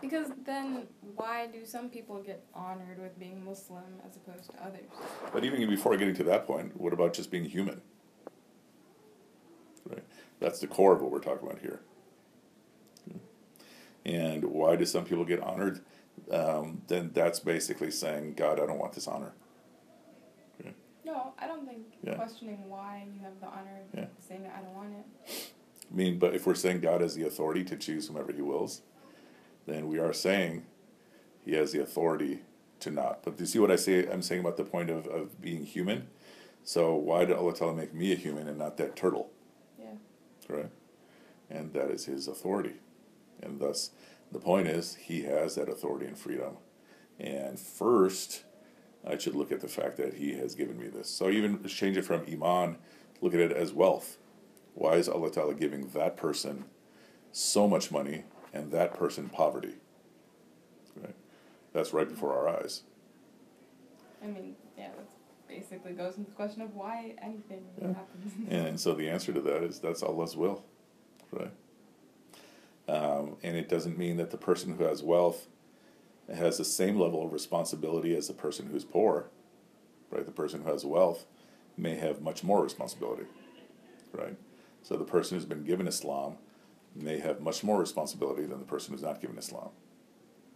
Because 0.01 0.29
then, 0.45 0.87
why 1.17 1.47
do 1.47 1.65
some 1.67 1.91
people 1.91 2.23
get 2.23 2.45
honored 2.55 2.99
with 3.01 3.19
being 3.19 3.45
Muslim 3.45 3.85
as 4.07 4.17
opposed 4.17 4.51
to 4.51 4.65
others? 4.65 4.89
But 5.33 5.45
even 5.45 5.69
before 5.69 5.97
getting 5.97 6.15
to 6.17 6.25
that 6.25 6.47
point, 6.47 6.79
what 6.81 6.93
about 6.93 7.13
just 7.13 7.31
being 7.31 7.45
human? 7.45 7.81
Right. 9.89 10.05
That's 10.39 10.61
the 10.61 10.67
core 10.67 10.95
of 10.95 11.03
what 11.03 11.11
we're 11.11 11.21
talking 11.21 11.47
about 11.47 11.61
here. 11.61 11.81
And 14.07 14.45
why 14.45 14.77
do 14.77 14.87
some 14.87 15.05
people 15.05 15.25
get 15.25 15.41
honored? 15.43 15.81
Um, 16.31 16.83
then 16.89 17.11
that's 17.13 17.41
basically 17.41 17.91
saying, 17.91 18.35
God, 18.35 18.61
I 18.61 18.67
don't 18.67 18.79
want 18.79 18.95
this 18.95 19.07
honor. 19.07 19.33
Okay. 20.61 20.73
No, 21.05 21.35
I 21.39 21.47
don't 21.47 21.67
think 21.67 21.87
Yeah. 22.03 22.15
questioning 22.15 22.69
why 22.69 23.07
you 23.15 23.21
have 23.23 23.39
the 23.41 23.47
honor 23.47 23.83
of 23.93 23.99
Yeah. 23.99 24.07
saying 24.21 24.47
I 24.47 24.63
don't 24.63 24.75
want 24.75 24.95
it. 24.95 25.53
I 25.91 25.95
mean, 25.95 26.19
but 26.19 26.35
if 26.35 26.47
we're 26.47 26.55
saying 26.55 26.81
God 26.81 27.01
has 27.03 27.15
the 27.15 27.25
authority 27.25 27.65
to 27.65 27.77
choose 27.77 28.07
whomever 28.09 28.33
He 28.33 28.43
wills, 28.43 28.83
then 29.67 29.89
we 29.89 29.99
are 29.99 30.13
saying 30.13 30.65
He 31.45 31.53
has 31.55 31.73
the 31.73 31.83
authority 31.83 32.41
to 32.81 32.91
not. 32.91 33.23
But 33.23 33.37
do 33.37 33.43
you 33.43 33.47
see 33.47 33.59
what 33.59 33.71
I 33.71 33.77
say? 33.77 34.07
I'm 34.07 34.23
saying 34.23 34.41
about 34.41 34.57
the 34.57 34.65
point 34.65 34.91
of, 34.91 35.07
of 35.07 35.41
being 35.41 35.65
human. 35.65 36.09
So 36.65 36.95
why 36.95 37.25
did 37.25 37.37
Allah 37.37 37.55
Ta'ala 37.55 37.75
make 37.75 37.95
me 37.95 38.13
a 38.13 38.17
human 38.17 38.49
and 38.49 38.59
not 38.59 38.77
that 38.77 38.97
turtle? 38.97 39.31
Yeah. 39.79 39.95
Right? 40.49 40.71
And 41.49 41.73
that 41.73 41.91
is 41.91 42.05
His 42.05 42.29
authority, 42.29 42.75
and 43.43 43.59
thus 43.61 43.91
the 44.31 44.39
point 44.39 44.69
is 44.69 44.95
He 44.95 45.23
has 45.23 45.55
that 45.57 45.69
authority 45.69 46.07
and 46.07 46.17
freedom. 46.17 46.57
And 47.19 47.59
first, 47.59 48.45
I 49.07 49.19
should 49.19 49.35
look 49.35 49.53
at 49.53 49.61
the 49.61 49.69
fact 49.69 49.97
that 49.97 50.15
He 50.15 50.35
has 50.35 50.55
given 50.55 50.79
me 50.79 50.89
this. 50.89 51.09
So 51.11 51.29
even 51.29 51.63
change 51.65 51.97
it 51.97 52.05
from 52.05 52.25
iman, 52.31 52.77
look 53.21 53.35
at 53.35 53.41
it 53.41 53.53
as 53.53 53.73
wealth. 53.73 54.19
Why 54.75 54.95
is 54.95 55.09
Allah 55.09 55.31
Ta'ala 55.31 55.55
giving 55.55 55.89
that 55.89 56.17
person 56.17 56.65
so 57.33 57.69
much 57.69 57.91
money 57.91 58.25
and 58.53 58.71
that 58.73 58.95
person 58.95 59.29
poverty? 59.29 59.75
Right? 61.01 61.15
That's 61.73 61.93
right 61.93 62.09
before 62.09 62.35
our 62.35 62.49
eyes. 62.61 62.83
I 64.23 64.27
mean, 64.27 64.57
yeah, 64.77 64.89
that 64.97 65.07
basically 65.49 65.93
goes 65.93 66.17
into 66.17 66.31
the 66.31 66.37
question 66.37 66.63
of 66.63 66.75
why 66.75 67.15
anything 67.23 67.65
Yeah. 67.81 67.89
happens. 67.95 68.33
And 68.49 68.81
so 68.81 68.95
the 68.95 69.09
answer 69.09 69.33
to 69.33 69.41
that 69.41 69.63
is 69.63 69.79
that's 69.81 70.03
Allah's 70.03 70.37
will, 70.37 70.65
right? 71.31 71.53
Um, 72.89 73.37
and 73.43 73.57
it 73.57 73.69
doesn't 73.69 73.97
mean 73.97 74.17
that 74.17 74.31
the 74.31 74.37
person 74.37 74.77
who 74.77 74.85
has 74.85 75.03
wealth 75.03 75.47
has 76.35 76.59
the 76.59 76.65
same 76.65 76.99
level 76.99 77.25
of 77.25 77.33
responsibility 77.33 78.15
as 78.17 78.27
the 78.29 78.35
person 78.35 78.69
who's 78.71 78.85
poor, 78.85 79.27
right? 80.11 80.25
The 80.27 80.33
person 80.33 80.63
who 80.63 80.71
has 80.71 80.85
wealth 80.85 81.25
may 81.77 81.97
have 81.97 82.21
much 82.21 82.43
more 82.43 82.63
responsibility, 82.63 83.25
right? 84.13 84.37
So 84.83 84.97
the 84.97 85.05
person 85.05 85.37
who's 85.37 85.47
been 85.47 85.65
given 85.65 85.87
Islam 85.87 86.37
may 87.01 87.19
have 87.19 87.41
much 87.41 87.65
more 87.65 87.79
responsibility 87.79 88.45
than 88.45 88.59
the 88.59 88.65
person 88.65 88.93
who's 88.93 89.03
not 89.03 89.21
given 89.21 89.39
Islam. 89.39 89.71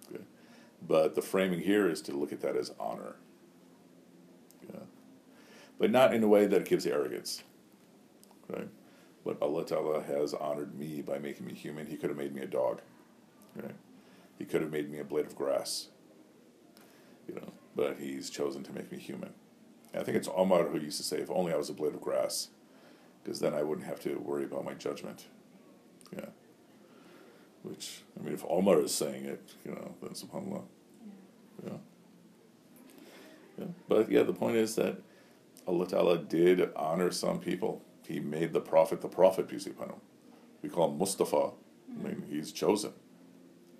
Okay? 0.08 0.24
But 0.86 1.14
the 1.14 1.22
framing 1.22 1.60
here 1.60 1.88
is 1.88 2.00
to 2.02 2.12
look 2.12 2.32
at 2.32 2.40
that 2.40 2.56
as 2.56 2.72
honor. 2.78 3.16
But 5.76 5.90
not 5.90 6.14
in 6.14 6.22
a 6.22 6.28
way 6.28 6.46
that 6.46 6.66
gives 6.66 6.86
arrogance. 6.86 7.42
Right? 8.48 8.68
But 9.24 9.42
Allah 9.42 9.66
Ta'ala 9.66 10.02
has 10.02 10.32
honored 10.32 10.78
me 10.78 11.02
by 11.02 11.18
making 11.18 11.46
me 11.46 11.52
human. 11.52 11.86
He 11.86 11.96
could 11.96 12.10
have 12.10 12.16
made 12.16 12.32
me 12.32 12.42
a 12.42 12.46
dog. 12.46 12.80
Right? 13.56 13.74
He 14.38 14.44
could 14.44 14.60
have 14.60 14.70
made 14.70 14.88
me 14.88 15.00
a 15.00 15.04
blade 15.04 15.26
of 15.26 15.34
grass. 15.34 15.88
You 17.26 17.34
know, 17.34 17.52
but 17.74 17.98
he's 17.98 18.30
chosen 18.30 18.62
to 18.64 18.72
make 18.72 18.92
me 18.92 18.98
human. 18.98 19.30
I 19.94 20.02
think 20.02 20.16
it's 20.16 20.28
Omar 20.34 20.68
who 20.68 20.78
used 20.78 20.98
to 20.98 21.02
say, 21.04 21.18
if 21.18 21.30
only 21.30 21.52
I 21.52 21.56
was 21.56 21.70
a 21.70 21.74
blade 21.74 21.94
of 21.94 22.00
grass, 22.00 22.48
because 23.22 23.40
then 23.40 23.54
I 23.54 23.62
wouldn't 23.62 23.86
have 23.86 24.00
to 24.00 24.18
worry 24.18 24.44
about 24.44 24.64
my 24.64 24.74
judgment. 24.74 25.26
Yeah. 26.12 26.26
Which, 27.62 28.02
I 28.18 28.22
mean, 28.22 28.34
if 28.34 28.44
Omar 28.48 28.80
is 28.80 28.94
saying 28.94 29.24
it, 29.24 29.54
you 29.64 29.72
know, 29.72 29.94
then 30.02 30.10
subhanAllah. 30.10 30.62
Yeah. 31.64 31.72
Yeah. 33.58 33.64
But 33.88 34.10
yeah, 34.10 34.22
the 34.22 34.34
point 34.34 34.56
is 34.56 34.74
that 34.74 34.96
Allah 35.66 35.86
Ta'ala 35.86 36.18
did 36.18 36.70
honor 36.76 37.10
some 37.10 37.38
people. 37.40 37.82
He 38.06 38.20
made 38.20 38.52
the 38.52 38.60
Prophet 38.60 39.00
the 39.00 39.08
Prophet, 39.08 39.48
peace 39.48 39.64
be 39.64 39.70
upon 39.70 39.88
him. 39.88 40.00
We 40.62 40.68
call 40.68 40.90
him 40.90 40.98
Mustafa. 40.98 41.36
I 41.36 41.38
mm-hmm. 41.40 42.04
mean, 42.04 42.24
he's 42.28 42.52
chosen. 42.52 42.92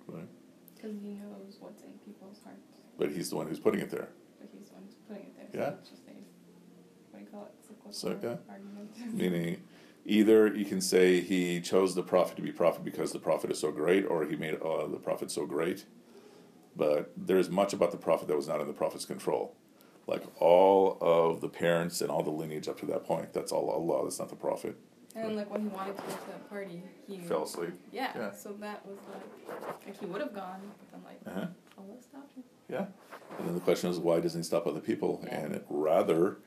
Right? 0.07 0.27
Because 0.73 0.95
he 1.01 1.09
knows 1.09 1.57
what's 1.59 1.83
in 1.83 1.91
people's 2.05 2.39
hearts. 2.43 2.59
But 2.97 3.11
he's 3.11 3.29
the 3.29 3.35
one 3.35 3.47
who's 3.47 3.59
putting 3.59 3.81
it 3.81 3.89
there. 3.89 4.09
But 4.39 4.49
he's 4.57 4.69
the 4.69 4.75
one 4.75 4.83
who's 4.85 4.95
putting 5.07 5.23
it 5.25 5.51
there. 5.51 5.61
Yeah. 5.61 5.69
So 5.69 5.77
it's 5.79 5.89
just 5.89 6.01
a, 6.07 6.11
what 7.11 7.19
do 7.19 7.25
you 7.25 7.31
call 7.31 7.45
it? 7.45 7.53
Cyclical 7.61 7.91
So, 7.91 8.17
yeah. 8.23 8.35
argument. 8.49 9.13
Meaning, 9.13 9.61
either 10.05 10.47
you 10.55 10.65
can 10.65 10.81
say 10.81 11.19
he 11.21 11.59
chose 11.61 11.95
the 11.95 12.03
Prophet 12.03 12.35
to 12.37 12.41
be 12.41 12.51
Prophet 12.51 12.83
because 12.83 13.11
the 13.11 13.19
Prophet 13.19 13.51
is 13.51 13.59
so 13.59 13.71
great, 13.71 14.05
or 14.05 14.25
he 14.25 14.35
made 14.35 14.55
uh, 14.61 14.87
the 14.87 14.97
Prophet 14.97 15.31
so 15.31 15.45
great. 15.45 15.85
But 16.75 17.11
there's 17.17 17.49
much 17.49 17.73
about 17.73 17.91
the 17.91 17.97
Prophet 17.97 18.27
that 18.27 18.35
was 18.35 18.47
not 18.47 18.59
in 18.61 18.67
the 18.67 18.73
Prophet's 18.73 19.05
control. 19.05 19.55
Like 20.07 20.23
all 20.39 20.97
of 21.01 21.41
the 21.41 21.49
parents 21.49 22.01
and 22.01 22.11
all 22.11 22.21
the 22.21 22.29
lineage 22.31 22.67
up 22.67 22.79
to 22.81 22.85
that 22.87 23.03
point, 23.05 23.33
that's 23.33 23.51
all 23.51 23.69
Allah, 23.69 24.03
that's 24.03 24.19
not 24.19 24.29
the 24.29 24.35
Prophet. 24.35 24.77
And 25.15 25.37
like, 25.37 25.49
when 25.49 25.61
he 25.61 25.67
wanted 25.69 25.95
to 25.95 26.01
go 26.03 26.09
to 26.09 26.27
that 26.27 26.49
party, 26.49 26.83
he. 27.07 27.19
Fell 27.19 27.43
asleep. 27.43 27.71
Yeah, 27.93 28.11
Yeah. 28.15 28.31
so 28.33 28.51
that 28.59 28.85
was 28.85 28.97
like. 29.13 29.77
Like, 29.85 29.97
he 29.99 30.05
would 30.07 30.19
have 30.21 30.33
gone, 30.35 30.59
but 30.77 30.91
then, 30.91 31.01
like, 31.05 31.21
Uh-huh. 31.37 31.47
Allah 31.77 32.01
stopped 32.01 32.33
him. 32.35 32.43
Yeah. 32.69 32.85
And 33.39 33.47
then 33.47 33.55
the 33.55 33.61
question 33.61 33.89
is, 33.89 33.97
why 33.97 34.19
doesn't 34.19 34.37
he 34.41 34.43
stop 34.43 34.67
other 34.67 34.81
people? 34.81 35.21
Yeah. 35.23 35.39
And 35.39 35.55
it, 35.55 35.65
rather, 35.69 36.39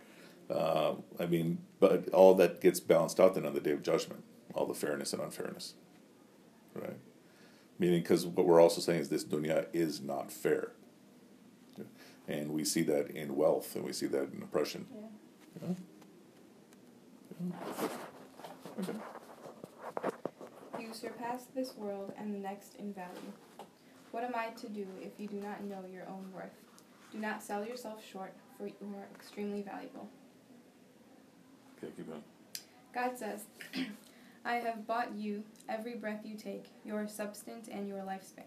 Uh, 0.51 0.95
I 1.21 1.27
mean, 1.27 1.59
but 1.79 2.09
all 2.11 2.35
that 2.35 2.61
gets 2.61 2.81
balanced 2.81 3.21
out 3.21 3.35
then 3.35 3.45
on 3.45 3.55
the 3.55 3.61
day 3.61 3.73
of 3.73 3.83
judgment, 3.83 4.25
all 4.55 4.67
the 4.67 4.75
fairness 4.75 5.13
and 5.13 5.21
unfairness, 5.23 5.75
right? 6.75 6.97
Meaning, 7.79 8.01
because 8.03 8.27
what 8.27 8.47
we're 8.47 8.61
also 8.61 8.81
saying 8.81 9.01
is 9.01 9.09
this 9.09 9.25
dunya 9.25 9.67
is 9.73 10.01
not 10.01 10.33
fair, 10.33 10.73
and 12.27 12.53
we 12.53 12.65
see 12.65 12.83
that 12.83 13.11
in 13.11 13.37
wealth, 13.37 13.77
and 13.77 13.85
we 13.85 13.93
see 13.93 14.07
that 14.07 14.33
in 14.33 14.43
oppression. 14.43 14.87
Yeah. 14.95 15.69
Yeah. 15.69 15.75
Yeah. 17.51 17.89
Okay. 18.81 18.99
You 20.81 20.95
surpass 20.95 21.45
this 21.55 21.75
world 21.77 22.13
and 22.19 22.35
the 22.35 22.39
next 22.39 22.77
in 22.77 22.95
value. 22.95 23.33
What 24.13 24.25
am 24.25 24.35
I 24.35 24.49
to 24.61 24.69
do 24.69 24.87
if 25.03 25.13
you 25.19 25.29
do 25.29 25.37
not 25.37 25.63
know 25.63 25.85
your 25.93 26.09
own 26.09 26.33
worth? 26.33 26.55
Do 27.13 27.19
not 27.19 27.43
sell 27.43 27.65
yourself 27.65 28.03
short, 28.05 28.33
for 28.57 28.67
you 28.67 28.95
are 28.97 29.07
extremely 29.15 29.63
valuable. 29.63 30.09
Okay, 31.79 31.93
keep 31.97 32.09
going. 32.09 32.23
God 32.93 33.17
says, 33.17 33.45
I 34.45 34.55
have 34.55 34.87
bought 34.87 35.15
you 35.15 35.45
every 35.69 35.95
breath 35.95 36.23
you 36.25 36.37
take, 36.37 36.67
your 36.85 37.07
substance 37.07 37.69
and 37.71 37.89
your 37.89 37.99
lifespan. 37.99 38.45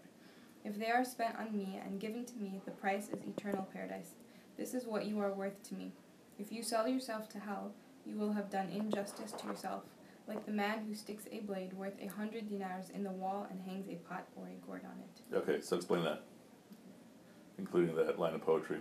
If 0.64 0.78
they 0.78 0.90
are 0.90 1.04
spent 1.04 1.36
on 1.38 1.56
me 1.56 1.80
and 1.84 2.00
given 2.00 2.24
to 2.26 2.36
me, 2.36 2.60
the 2.64 2.70
price 2.70 3.08
is 3.08 3.20
eternal 3.26 3.68
paradise. 3.72 4.10
This 4.56 4.74
is 4.74 4.86
what 4.86 5.06
you 5.06 5.18
are 5.20 5.32
worth 5.32 5.62
to 5.70 5.74
me. 5.74 5.92
If 6.38 6.52
you 6.52 6.62
sell 6.62 6.86
yourself 6.86 7.28
to 7.30 7.38
hell, 7.38 7.72
you 8.04 8.16
will 8.16 8.32
have 8.32 8.50
done 8.50 8.68
injustice 8.68 9.32
to 9.32 9.46
yourself, 9.46 9.82
like 10.28 10.44
the 10.44 10.52
man 10.52 10.84
who 10.86 10.94
sticks 10.94 11.24
a 11.32 11.40
blade 11.40 11.72
worth 11.72 11.94
a 12.00 12.06
hundred 12.06 12.48
dinars 12.48 12.90
in 12.90 13.02
the 13.02 13.10
wall 13.10 13.46
and 13.50 13.60
hangs 13.60 13.88
a 13.88 13.96
pot 14.08 14.26
or 14.36 14.48
a 14.48 14.66
gourd 14.66 14.82
on 14.84 15.00
it. 15.00 15.36
Okay, 15.36 15.60
so 15.60 15.76
explain 15.76 16.04
that, 16.04 16.22
including 17.58 17.94
that 17.96 18.18
line 18.18 18.34
of 18.34 18.42
poetry. 18.42 18.78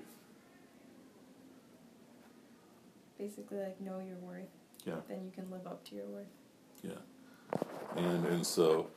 Basically, 3.22 3.60
like, 3.60 3.80
know 3.80 4.00
your 4.00 4.18
worth, 4.18 4.50
Yeah. 4.84 4.96
then 5.08 5.24
you 5.24 5.30
can 5.30 5.52
live 5.52 5.68
up 5.68 5.86
to 5.86 5.96
your 5.96 6.08
worth. 6.08 6.26
Yeah. 6.82 6.94
And 7.96 8.26
and 8.26 8.48
so 8.48 8.88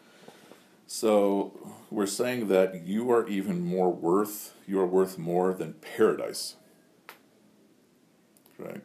so 0.87 1.76
we're 1.90 2.07
saying 2.07 2.49
that 2.49 2.87
you 2.87 3.11
are 3.11 3.28
even 3.28 3.61
more 3.61 3.93
worth 3.93 4.54
you 4.66 4.81
are 4.81 4.87
worth 4.87 5.19
more 5.19 5.52
than 5.52 5.75
paradise. 5.75 6.57
Right? 8.59 8.81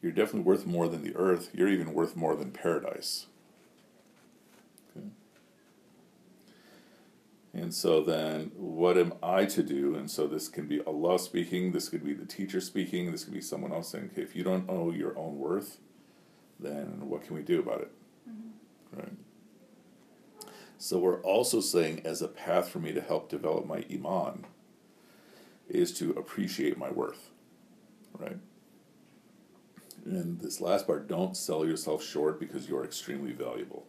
You're 0.00 0.12
definitely 0.12 0.42
worth 0.42 0.64
more 0.64 0.88
than 0.88 1.02
the 1.02 1.14
earth. 1.14 1.50
You're 1.52 1.68
even 1.68 1.92
worth 1.92 2.16
more 2.16 2.34
than 2.34 2.52
paradise. 2.52 3.26
And 7.56 7.72
so 7.72 8.02
then 8.02 8.50
what 8.54 8.98
am 8.98 9.14
I 9.22 9.46
to 9.46 9.62
do? 9.62 9.94
And 9.94 10.10
so 10.10 10.26
this 10.26 10.46
can 10.46 10.66
be 10.66 10.82
Allah 10.82 11.18
speaking, 11.18 11.72
this 11.72 11.88
could 11.88 12.04
be 12.04 12.12
the 12.12 12.26
teacher 12.26 12.60
speaking, 12.60 13.10
this 13.10 13.24
could 13.24 13.32
be 13.32 13.40
someone 13.40 13.72
else 13.72 13.88
saying, 13.88 14.10
okay, 14.12 14.20
if 14.20 14.36
you 14.36 14.44
don't 14.44 14.66
know 14.66 14.92
your 14.92 15.18
own 15.18 15.38
worth, 15.38 15.78
then 16.60 17.08
what 17.08 17.22
can 17.22 17.34
we 17.34 17.42
do 17.42 17.60
about 17.60 17.80
it? 17.80 17.92
Mm-hmm. 18.28 19.00
Right. 19.00 19.12
So 20.76 20.98
we're 20.98 21.22
also 21.22 21.62
saying, 21.62 22.02
as 22.04 22.20
a 22.20 22.28
path 22.28 22.68
for 22.68 22.78
me 22.78 22.92
to 22.92 23.00
help 23.00 23.30
develop 23.30 23.64
my 23.64 23.86
iman, 23.90 24.44
is 25.66 25.92
to 25.98 26.10
appreciate 26.10 26.76
my 26.76 26.90
worth. 26.90 27.30
Right. 28.18 28.36
And 30.04 30.38
this 30.40 30.60
last 30.60 30.86
part, 30.86 31.08
don't 31.08 31.34
sell 31.34 31.64
yourself 31.64 32.04
short 32.04 32.38
because 32.38 32.68
you're 32.68 32.84
extremely 32.84 33.32
valuable. 33.32 33.86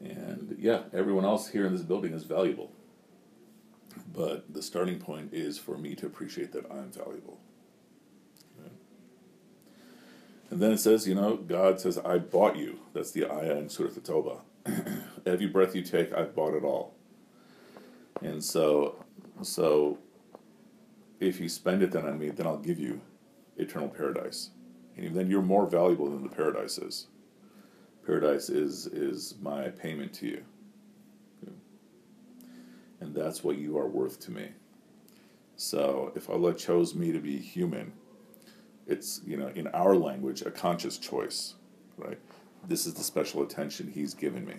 And 0.00 0.56
yeah, 0.58 0.82
everyone 0.92 1.24
else 1.24 1.48
here 1.48 1.66
in 1.66 1.72
this 1.72 1.82
building 1.82 2.12
is 2.12 2.24
valuable. 2.24 2.72
But 4.14 4.52
the 4.52 4.62
starting 4.62 4.98
point 4.98 5.32
is 5.32 5.58
for 5.58 5.76
me 5.78 5.94
to 5.96 6.06
appreciate 6.06 6.52
that 6.52 6.70
I'm 6.70 6.90
valuable. 6.90 7.38
Right? 8.58 8.72
And 10.50 10.60
then 10.60 10.72
it 10.72 10.78
says, 10.78 11.06
you 11.08 11.14
know, 11.14 11.36
God 11.36 11.80
says, 11.80 11.98
I 11.98 12.18
bought 12.18 12.56
you. 12.56 12.80
That's 12.92 13.10
the 13.10 13.30
ayah 13.30 13.56
in 13.56 13.68
Surah 13.68 13.90
At-Tawbah. 13.96 14.40
Every 15.26 15.46
breath 15.46 15.74
you 15.74 15.82
take, 15.82 16.12
I've 16.12 16.34
bought 16.34 16.54
it 16.54 16.64
all. 16.64 16.94
And 18.22 18.42
so, 18.42 19.04
so 19.42 19.98
if 21.20 21.40
you 21.40 21.48
spend 21.48 21.82
it 21.82 21.92
then 21.92 22.06
on 22.06 22.18
me, 22.18 22.30
then 22.30 22.46
I'll 22.46 22.58
give 22.58 22.78
you 22.78 23.00
eternal 23.56 23.88
paradise. 23.88 24.50
And 24.96 25.14
then 25.14 25.30
you're 25.30 25.42
more 25.42 25.66
valuable 25.66 26.10
than 26.10 26.22
the 26.22 26.28
paradise 26.28 26.78
is. 26.78 27.06
Paradise 28.06 28.48
is 28.50 28.86
is 28.86 29.34
my 29.42 29.68
payment 29.68 30.12
to 30.14 30.26
you. 30.26 30.44
And 33.00 33.14
that's 33.14 33.44
what 33.44 33.58
you 33.58 33.76
are 33.78 33.88
worth 33.88 34.20
to 34.20 34.30
me. 34.30 34.48
So 35.56 36.12
if 36.14 36.30
Allah 36.30 36.54
chose 36.54 36.94
me 36.94 37.12
to 37.12 37.18
be 37.18 37.36
human, 37.38 37.92
it's 38.86 39.20
you 39.26 39.36
know 39.36 39.48
in 39.48 39.66
our 39.68 39.96
language 39.96 40.42
a 40.42 40.50
conscious 40.50 40.98
choice, 40.98 41.54
right? 41.96 42.18
This 42.68 42.86
is 42.86 42.94
the 42.94 43.02
special 43.02 43.42
attention 43.42 43.90
He's 43.92 44.14
given 44.14 44.44
me. 44.44 44.54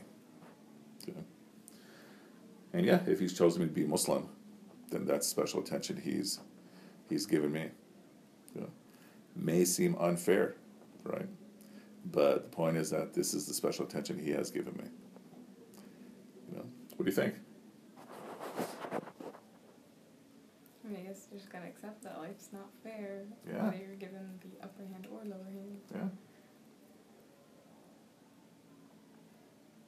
And 2.74 2.86
yeah, 2.86 3.00
if 3.08 3.20
He's 3.20 3.38
chosen 3.38 3.62
me 3.62 3.68
to 3.68 3.74
be 3.74 3.86
Muslim, 3.86 4.30
then 4.90 5.06
that's 5.06 5.26
special 5.26 5.62
attention 5.62 6.02
He's 6.04 6.40
He's 7.10 7.26
given 7.26 7.52
me. 7.52 7.70
Yeah. 8.56 8.66
May 9.36 9.64
seem 9.66 9.96
unfair, 10.00 10.56
right? 11.04 11.28
But 12.12 12.44
the 12.52 12.56
point 12.56 12.78
is 12.78 12.90
that 12.92 13.14
this 13.14 13.34
is 13.34 13.46
the 13.48 13.54
special 13.54 13.86
attention 13.86 14.18
He 14.18 14.32
has 14.32 14.50
given 14.52 14.74
me. 14.78 14.84
You 16.52 16.58
know, 16.58 16.66
what 16.96 17.06
do 17.06 17.10
you 17.12 17.16
think? 17.16 17.36
I 20.86 20.90
mean, 20.90 21.02
I 21.02 21.08
guess 21.08 21.28
you 21.32 21.38
just 21.38 21.52
gotta 21.52 21.66
accept 21.68 22.02
that 22.04 22.18
life's 22.20 22.50
not 22.54 22.70
fair. 22.84 23.24
Yeah. 23.46 23.66
Whether 23.66 23.78
you're 23.78 23.96
given 23.96 24.40
the 24.42 24.64
upper 24.64 24.84
hand 24.84 25.08
or 25.12 25.20
lower 25.26 25.44
hand. 25.52 25.82
Yeah. 25.94 26.08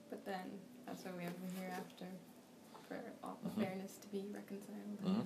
But 0.10 0.26
then 0.26 0.60
that's 0.86 1.06
why 1.06 1.12
we 1.18 1.24
have 1.24 1.34
the 1.40 1.62
hereafter 1.62 2.08
for 2.88 2.98
all 3.24 3.38
the 3.44 3.50
Mhm. 3.50 3.64
fairness 3.66 3.98
to 4.00 4.08
be 4.10 4.26
reconciled. 4.34 4.98
Mhm. 5.04 5.26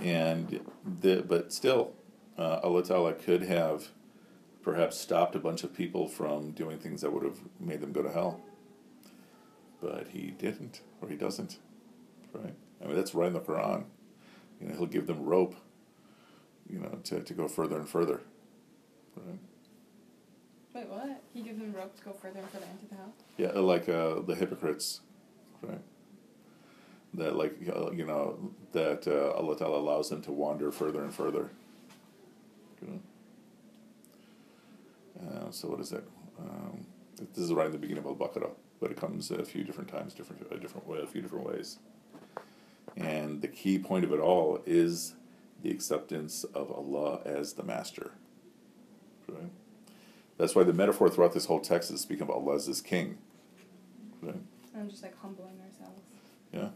And 0.00 0.60
the 1.00 1.22
but 1.22 1.52
still, 1.52 1.94
uh, 2.38 2.60
Allah 2.64 2.82
Ta'ala 2.84 3.14
could 3.14 3.42
have 3.42 3.90
perhaps 4.66 4.98
stopped 4.98 5.36
a 5.36 5.38
bunch 5.38 5.62
of 5.62 5.72
people 5.72 6.08
from 6.08 6.50
doing 6.50 6.76
things 6.76 7.00
that 7.00 7.12
would 7.12 7.22
have 7.22 7.38
made 7.60 7.80
them 7.80 7.92
go 7.92 8.02
to 8.02 8.10
hell. 8.10 8.40
But 9.80 10.08
he 10.08 10.32
didn't, 10.32 10.80
or 11.00 11.08
he 11.08 11.14
doesn't. 11.14 11.58
Right? 12.32 12.52
I 12.82 12.86
mean 12.86 12.96
that's 12.96 13.14
right 13.14 13.28
in 13.28 13.32
the 13.32 13.40
Quran. 13.40 13.84
You 14.60 14.66
know, 14.66 14.74
he'll 14.74 14.86
give 14.86 15.06
them 15.06 15.24
rope, 15.24 15.54
you 16.68 16.80
know, 16.80 16.98
to, 17.04 17.20
to 17.20 17.32
go 17.32 17.46
further 17.46 17.76
and 17.76 17.88
further. 17.88 18.22
Right? 19.16 19.38
Wait, 20.74 20.88
what? 20.88 21.22
He 21.32 21.42
gives 21.42 21.60
them 21.60 21.72
rope 21.72 21.96
to 21.98 22.02
go 22.02 22.12
further 22.12 22.40
and 22.40 22.50
further 22.50 22.66
into 22.72 22.86
the 22.86 22.96
hell? 22.96 23.14
Yeah, 23.36 23.52
like 23.60 23.88
uh, 23.88 24.20
the 24.22 24.34
hypocrites, 24.34 25.00
right? 25.62 25.80
That 27.14 27.36
like 27.36 27.56
uh, 27.72 27.92
you 27.92 28.04
know 28.04 28.50
that 28.72 29.06
uh, 29.06 29.30
Allah 29.38 29.56
Ta'ala 29.56 29.78
allows 29.78 30.10
them 30.10 30.22
to 30.22 30.32
wander 30.32 30.72
further 30.72 31.04
and 31.04 31.14
further. 31.14 31.52
You 32.82 32.88
know? 32.88 33.00
Uh, 35.20 35.50
so 35.50 35.68
what 35.68 35.80
is 35.80 35.92
it? 35.92 36.06
Um, 36.38 36.86
this 37.34 37.44
is 37.44 37.52
right 37.52 37.66
in 37.66 37.72
the 37.72 37.78
beginning 37.78 38.04
of 38.04 38.06
Al 38.06 38.16
Baqarah, 38.16 38.50
but 38.80 38.90
it 38.90 38.96
comes 38.96 39.30
a 39.30 39.44
few 39.44 39.64
different 39.64 39.90
times, 39.90 40.14
different 40.14 40.46
a 40.50 40.58
different 40.58 40.86
way, 40.86 41.00
a 41.02 41.06
few 41.06 41.22
different 41.22 41.46
ways. 41.46 41.78
And 42.96 43.42
the 43.42 43.48
key 43.48 43.78
point 43.78 44.04
of 44.04 44.12
it 44.12 44.20
all 44.20 44.60
is 44.66 45.14
the 45.62 45.70
acceptance 45.70 46.44
of 46.44 46.70
Allah 46.70 47.20
as 47.24 47.54
the 47.54 47.62
master. 47.62 48.12
Right. 49.28 49.50
That's 50.38 50.54
why 50.54 50.64
the 50.64 50.72
metaphor 50.72 51.08
throughout 51.08 51.32
this 51.32 51.46
whole 51.46 51.60
text 51.60 51.90
is 51.90 52.00
speaking 52.00 52.22
of 52.22 52.30
Allah 52.30 52.56
as 52.56 52.66
this 52.66 52.80
king. 52.80 53.18
Right? 54.22 54.36
And 54.74 54.90
just 54.90 55.02
like 55.02 55.18
humbling 55.20 55.58
ourselves. 55.64 56.02
Yeah. 56.52 56.68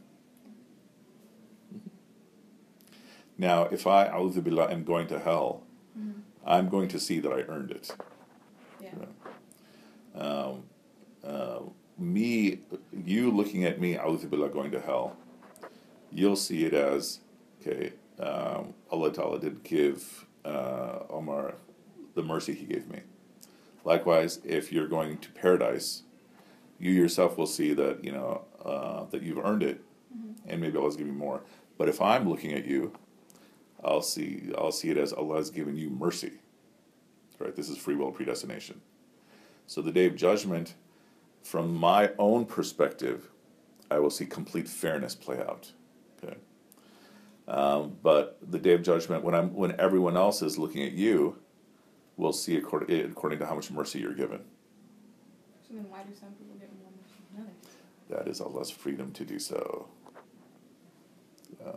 Now, 3.36 3.64
if 3.64 3.86
I, 3.86 4.08
a'udhu 4.08 4.42
billah, 4.42 4.70
am 4.70 4.84
going 4.84 5.06
to 5.08 5.18
hell, 5.18 5.62
Mm-hmm. 5.98 6.20
I'm 6.46 6.68
going 6.68 6.88
to 6.88 6.98
see 6.98 7.20
that 7.20 7.30
I 7.30 7.42
earned 7.42 7.70
it. 7.70 7.94
Yeah. 8.82 8.90
Right. 10.14 10.22
Um, 10.22 10.62
uh, 11.24 11.58
me, 11.98 12.60
you 13.04 13.30
looking 13.30 13.64
at 13.64 13.80
me, 13.80 13.94
a'udhu 13.96 14.28
billah, 14.28 14.48
going 14.48 14.70
to 14.72 14.80
hell, 14.80 15.16
you'll 16.10 16.36
see 16.36 16.64
it 16.64 16.74
as, 16.74 17.20
okay, 17.60 17.92
um, 18.18 18.74
Allah 18.90 19.12
Ta'ala 19.12 19.38
did 19.38 19.62
give 19.62 20.26
uh, 20.44 21.00
Omar 21.10 21.54
the 22.14 22.22
mercy 22.22 22.54
he 22.54 22.64
gave 22.66 22.88
me. 22.88 23.00
Likewise, 23.84 24.40
if 24.44 24.72
you're 24.72 24.88
going 24.88 25.18
to 25.18 25.30
paradise, 25.32 26.02
you 26.78 26.90
yourself 26.90 27.36
will 27.38 27.46
see 27.46 27.72
that, 27.74 28.04
you 28.04 28.12
know, 28.12 28.44
uh, 28.64 29.04
that 29.10 29.22
you've 29.22 29.38
earned 29.38 29.62
it, 29.62 29.82
Mm-hmm. 30.10 30.50
and 30.50 30.60
maybe 30.60 30.76
Allah's 30.76 30.96
giving 30.96 31.12
you 31.12 31.18
more. 31.20 31.42
But 31.78 31.88
if 31.88 32.00
I'm 32.00 32.28
looking 32.28 32.52
at 32.52 32.66
you, 32.66 32.92
I'll 33.84 34.02
see 34.02 34.50
I'll 34.58 34.72
see 34.72 34.90
it 34.90 34.96
as 34.96 35.12
Allah's 35.12 35.50
given 35.50 35.76
you 35.76 35.88
mercy. 35.88 36.32
Right? 37.40 37.56
This 37.56 37.68
is 37.68 37.78
free 37.78 37.96
will 37.96 38.12
predestination. 38.12 38.80
So 39.66 39.82
the 39.82 39.90
day 39.90 40.06
of 40.06 40.14
judgment, 40.14 40.74
from 41.42 41.74
my 41.74 42.10
own 42.18 42.44
perspective, 42.44 43.30
I 43.90 43.98
will 43.98 44.10
see 44.10 44.26
complete 44.26 44.68
fairness 44.68 45.14
play 45.14 45.38
out. 45.40 45.72
Okay. 46.22 46.36
Um, 47.48 47.96
but 48.02 48.38
the 48.48 48.58
day 48.58 48.74
of 48.74 48.82
judgment, 48.82 49.24
when 49.24 49.34
I'm 49.34 49.54
when 49.54 49.78
everyone 49.80 50.16
else 50.16 50.42
is 50.42 50.58
looking 50.58 50.84
at 50.84 50.92
you, 50.92 51.38
will 52.16 52.32
see 52.32 52.56
according, 52.56 53.10
according 53.10 53.38
to 53.38 53.46
how 53.46 53.54
much 53.54 53.70
mercy 53.70 53.98
you're 53.98 54.14
given. 54.14 54.40
So 55.66 55.74
then, 55.74 55.88
why 55.88 56.02
do 56.02 56.14
some 56.14 56.30
people 56.30 56.56
get 56.58 56.68
more 56.78 56.90
mercy 57.00 57.22
than 57.34 57.44
others? 57.44 58.26
That 58.26 58.28
is 58.30 58.40
Allah's 58.40 58.70
freedom 58.70 59.10
to 59.12 59.24
do 59.24 59.38
so. 59.38 59.88
Yeah. 61.60 61.72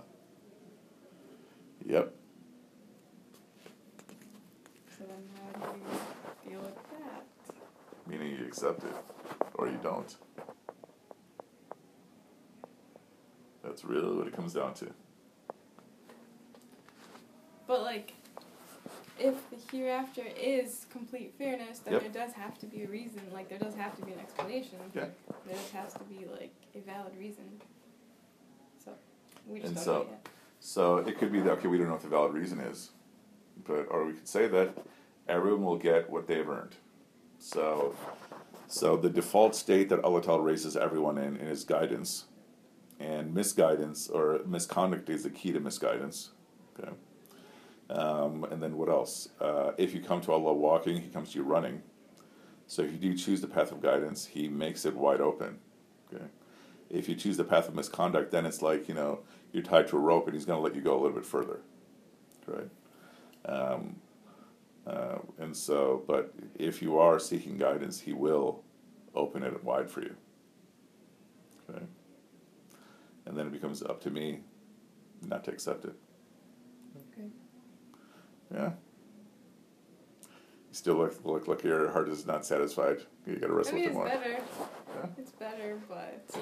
Yep. 1.85 2.13
So 4.97 5.05
then, 5.05 5.23
how 5.35 5.51
do 5.51 5.52
you 5.75 6.49
deal 6.51 6.59
with 6.61 6.75
that? 6.75 7.23
Meaning 8.07 8.37
you 8.39 8.45
accept 8.45 8.83
it, 8.83 8.93
or 9.55 9.67
you 9.67 9.79
don't. 9.81 10.15
That's 13.63 13.85
really 13.85 14.15
what 14.15 14.27
it 14.27 14.35
comes 14.35 14.53
down 14.53 14.73
to. 14.75 14.87
But 17.65 17.81
like, 17.81 18.13
if 19.17 19.35
the 19.49 19.57
hereafter 19.71 20.23
is 20.39 20.85
complete 20.91 21.33
fairness, 21.37 21.79
then 21.79 21.93
Yep. 21.93 22.01
there 22.01 22.25
does 22.25 22.33
have 22.33 22.57
to 22.59 22.65
be 22.65 22.83
a 22.83 22.87
reason. 22.87 23.21
Like 23.31 23.47
there 23.49 23.59
does 23.59 23.75
have 23.75 23.95
to 23.97 24.05
be 24.05 24.11
an 24.11 24.19
explanation. 24.19 24.79
Yeah. 24.93 25.07
There 25.45 25.55
just 25.55 25.71
has 25.71 25.93
to 25.93 26.03
be 26.03 26.25
like 26.25 26.53
a 26.75 26.79
valid 26.79 27.15
reason. 27.17 27.61
So 28.83 28.91
we 29.47 29.59
just 29.59 29.67
And 29.67 29.75
don't 29.77 29.83
so- 29.85 30.03
know 30.03 30.09
yet. 30.09 30.29
So 30.59 30.97
it 30.97 31.17
could 31.17 31.31
be 31.31 31.39
that 31.41 31.51
okay, 31.59 31.67
we 31.67 31.77
don't 31.77 31.87
know 31.87 31.93
what 31.93 32.01
the 32.01 32.07
valid 32.07 32.33
reason 32.33 32.59
is, 32.61 32.91
but 33.65 33.85
or 33.89 34.05
we 34.05 34.13
could 34.13 34.27
say 34.27 34.47
that 34.47 34.69
everyone 35.27 35.63
will 35.63 35.77
get 35.77 36.09
what 36.09 36.27
they've 36.27 36.47
earned. 36.47 36.75
So, 37.39 37.95
so 38.67 38.97
the 38.97 39.09
default 39.09 39.55
state 39.55 39.89
that 39.89 40.03
Allah 40.03 40.21
Ta'ala 40.21 40.41
raises 40.41 40.77
everyone 40.77 41.17
in, 41.17 41.37
in 41.37 41.47
His 41.47 41.63
guidance, 41.63 42.25
and 42.99 43.33
misguidance 43.33 44.07
or 44.07 44.41
misconduct 44.45 45.09
is 45.09 45.23
the 45.23 45.29
key 45.29 45.51
to 45.51 45.59
misguidance. 45.59 46.31
Okay. 46.79 46.91
Um, 47.89 48.45
and 48.45 48.63
then 48.63 48.77
what 48.77 48.89
else? 48.89 49.29
Uh, 49.41 49.71
if 49.77 49.93
you 49.93 50.01
come 50.01 50.21
to 50.21 50.31
Allah 50.31 50.53
walking, 50.53 51.01
He 51.01 51.09
comes 51.09 51.31
to 51.31 51.39
you 51.39 51.43
running. 51.43 51.83
So 52.67 52.81
if 52.81 52.91
you 52.91 52.97
do 52.97 53.15
choose 53.15 53.41
the 53.41 53.47
path 53.47 53.71
of 53.71 53.81
guidance, 53.81 54.25
He 54.25 54.47
makes 54.47 54.85
it 54.85 54.95
wide 54.95 55.21
open. 55.21 55.59
Okay. 56.13 56.25
If 56.89 57.09
you 57.09 57.15
choose 57.15 57.37
the 57.37 57.43
path 57.43 57.67
of 57.67 57.75
misconduct, 57.75 58.31
then 58.31 58.45
it's 58.45 58.61
like 58.61 58.87
you 58.87 58.93
know 58.93 59.19
you're 59.51 59.63
tied 59.63 59.87
to 59.89 59.97
a 59.97 59.99
rope 59.99 60.27
and 60.27 60.33
He's 60.33 60.45
going 60.45 60.57
to 60.57 60.63
let 60.63 60.75
you 60.75 60.81
go 60.81 60.93
a 60.93 60.99
little 61.01 61.17
bit 61.17 61.25
further. 61.25 61.59
Right. 62.47 62.69
Um, 63.45 63.97
uh, 64.87 65.17
and 65.39 65.55
so, 65.55 66.03
but 66.07 66.33
if 66.55 66.81
you 66.81 66.97
are 66.99 67.19
seeking 67.19 67.57
guidance, 67.57 67.99
He 67.99 68.13
will 68.13 68.63
open 69.15 69.43
it 69.43 69.63
wide 69.63 69.89
for 69.89 70.01
you. 70.01 70.15
Okay. 71.69 71.83
And 73.25 73.37
then 73.37 73.47
it 73.47 73.53
becomes 73.53 73.81
up 73.81 74.01
to 74.01 74.09
me 74.09 74.41
not 75.27 75.43
to 75.45 75.51
accept 75.51 75.85
it. 75.85 75.95
Okay. 77.13 77.27
Yeah. 78.53 78.71
You 80.69 80.73
still 80.73 80.95
look, 80.95 81.23
look 81.23 81.47
like 81.47 81.63
your 81.63 81.89
heart 81.91 82.09
is 82.09 82.25
not 82.25 82.45
satisfied. 82.45 82.97
You 83.25 83.35
got 83.37 83.47
to 83.47 83.53
I 83.53 83.55
wrestle 83.55 83.75
mean, 83.75 83.83
with 83.83 83.89
it's 83.89 83.95
it 83.95 83.97
more. 83.97 84.05
better. 84.07 84.43
Yeah. 84.95 85.05
It's 85.17 85.31
better, 85.31 85.79
but 85.87 86.23
Yeah. 86.35 86.41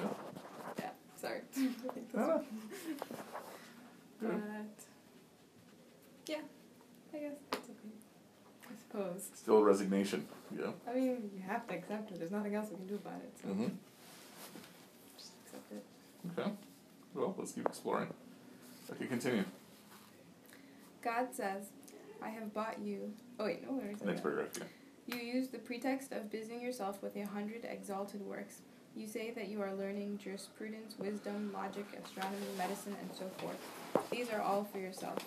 yeah. 0.78 0.90
Sorry. 1.16 1.40
But 4.20 4.84
yeah, 6.26 6.36
I 7.12 7.18
guess 7.18 7.32
suppose. 8.92 9.28
Still 9.34 9.62
resignation. 9.62 10.26
Yeah. 10.56 10.70
I 10.88 10.94
mean, 10.94 11.30
you 11.34 11.42
have 11.46 11.66
to 11.68 11.74
accept 11.74 12.10
it. 12.10 12.18
There's 12.18 12.30
nothing 12.30 12.54
else 12.54 12.68
we 12.70 12.76
can 12.76 12.86
do 12.86 12.94
about 12.96 13.20
it. 13.22 13.32
So 13.42 13.48
Mm-hmm. 13.48 13.68
just 15.16 15.32
accept 15.46 15.72
it. 15.72 15.84
Okay. 16.38 16.50
Well, 17.14 17.34
let's 17.38 17.52
keep 17.52 17.66
exploring. 17.66 18.08
Okay, 18.90 19.06
continue. 19.06 19.44
God 21.02 21.28
says, 21.32 21.66
I 22.22 22.28
have 22.28 22.52
bought 22.54 22.78
you. 22.80 23.12
Oh, 23.40 23.44
wait, 23.46 23.68
no, 23.68 23.78
there's 23.80 24.00
Next 24.02 24.20
paragraph. 24.22 24.48
Yeah. 24.58 25.16
You 25.16 25.20
use 25.20 25.48
the 25.48 25.58
pretext 25.58 26.12
of 26.12 26.30
busying 26.30 26.60
yourself 26.62 27.02
with 27.02 27.16
a 27.16 27.26
hundred 27.26 27.64
exalted 27.64 28.22
works. 28.22 28.60
You 28.94 29.08
say 29.08 29.30
that 29.32 29.48
you 29.48 29.60
are 29.62 29.74
learning 29.74 30.18
jurisprudence, 30.22 30.94
wisdom, 30.98 31.50
logic, 31.52 31.86
astronomy, 32.04 32.36
medicine, 32.56 32.94
and 33.00 33.10
so 33.18 33.24
forth. 33.38 33.56
These 34.10 34.30
are 34.30 34.40
all 34.42 34.64
for 34.64 34.78
yourself. 34.78 35.18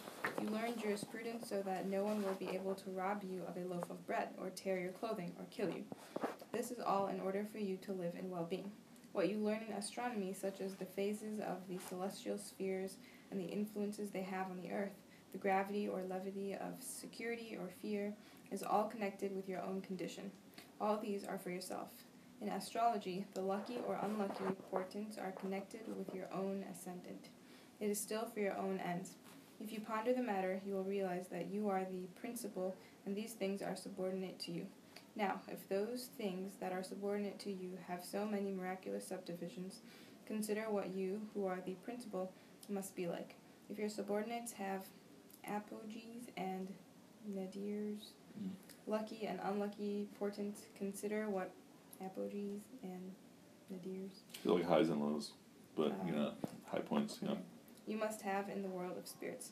You 0.42 0.50
learn 0.50 0.78
jurisprudence 0.80 1.50
so 1.50 1.62
that 1.64 1.88
no 1.88 2.04
one 2.04 2.22
will 2.22 2.34
be 2.34 2.50
able 2.50 2.76
to 2.76 2.90
rob 2.90 3.24
you 3.24 3.44
of 3.48 3.58
a 3.58 3.68
loaf 3.68 3.90
of 3.90 4.06
bread, 4.06 4.30
or 4.38 4.50
tear 4.50 4.80
your 4.80 4.92
clothing, 4.92 5.34
or 5.40 5.46
kill 5.50 5.70
you. 5.70 5.84
This 6.52 6.72
is 6.72 6.80
all 6.80 7.08
in 7.08 7.20
order 7.22 7.48
for 7.52 7.58
you 7.58 7.78
to 7.78 7.94
live 7.94 8.14
in 8.20 8.30
well 8.30 8.46
being. 8.50 8.72
What 9.14 9.30
you 9.30 9.38
learn 9.38 9.64
in 9.68 9.74
astronomy, 9.74 10.34
such 10.34 10.60
as 10.60 10.76
the 10.76 10.86
phases 10.86 11.40
of 11.40 11.68
the 11.70 11.78
celestial 11.88 12.38
spheres 12.38 12.98
and 13.32 13.40
the 13.40 13.46
influences 13.46 14.10
they 14.10 14.24
have 14.24 14.52
on 14.52 14.62
the 14.62 14.72
earth, 14.72 15.00
the 15.32 15.38
gravity 15.38 15.88
or 15.88 16.04
levity 16.04 16.54
of 16.54 16.82
security 16.82 17.58
or 17.60 17.70
fear, 17.82 18.14
is 18.52 18.62
all 18.62 18.84
connected 18.86 19.34
with 19.36 19.48
your 19.48 19.62
own 19.62 19.82
condition. 19.82 20.32
All 20.82 20.98
these 20.98 21.24
are 21.24 21.38
for 21.38 21.50
yourself. 21.50 21.90
In 22.42 22.50
astrology, 22.50 23.26
the 23.34 23.42
lucky 23.42 23.78
or 23.88 23.98
unlucky 24.04 24.44
portents 24.70 25.18
are 25.18 25.32
connected 25.32 25.82
with 25.98 26.14
your 26.14 26.28
own 26.34 26.66
ascendant. 26.70 27.30
It 27.80 27.90
is 27.90 28.00
still 28.00 28.26
for 28.26 28.42
your 28.42 28.58
own 28.58 28.80
ends. 28.80 29.16
If 29.62 29.72
you 29.72 29.80
ponder 29.80 30.14
the 30.14 30.22
matter, 30.22 30.62
you 30.66 30.74
will 30.74 30.84
realize 30.84 31.28
that 31.32 31.48
you 31.48 31.70
are 31.70 31.84
the 31.86 32.08
principal 32.20 32.76
and 33.06 33.16
these 33.16 33.34
things 33.34 33.62
are 33.62 33.76
subordinate 33.76 34.40
to 34.40 34.52
you. 34.52 34.66
Now, 35.16 35.40
if 35.48 35.68
those 35.70 36.10
things 36.18 36.56
that 36.60 36.74
are 36.74 36.84
subordinate 36.84 37.40
to 37.40 37.50
you 37.52 37.78
have 37.88 38.04
so 38.04 38.26
many 38.26 38.52
miraculous 38.52 39.08
subdivisions, 39.08 39.80
consider 40.26 40.64
what 40.70 40.94
you, 40.94 41.22
who 41.34 41.46
are 41.46 41.60
the 41.66 41.74
principal, 41.86 42.32
must 42.68 42.96
be 42.96 43.08
like. 43.08 43.36
If 43.70 43.78
your 43.78 43.90
subordinates 43.90 44.52
have 44.54 44.82
apogees 45.48 46.24
and 46.38 46.68
nadirs, 47.32 48.12
Mm. 48.38 48.50
lucky 48.88 49.26
and 49.28 49.40
unlucky 49.44 50.10
portents, 50.20 50.64
consider 50.78 51.30
what 51.30 51.52
apogees 52.04 52.60
and 52.84 53.14
nadirs 53.72 54.10
Feel 54.44 54.56
like 54.56 54.66
highs 54.66 54.90
and 54.90 55.02
lows, 55.02 55.32
but 55.78 55.94
you 56.06 56.12
Um, 56.14 56.16
know, 56.16 56.34
high 56.66 56.80
points. 56.82 57.20
You 57.22 57.30
know. 57.30 57.38
You 57.88 57.98
must 57.98 58.22
have 58.22 58.50
in 58.50 58.62
the 58.62 58.70
world 58.70 58.98
of 58.98 59.08
spirits. 59.08 59.52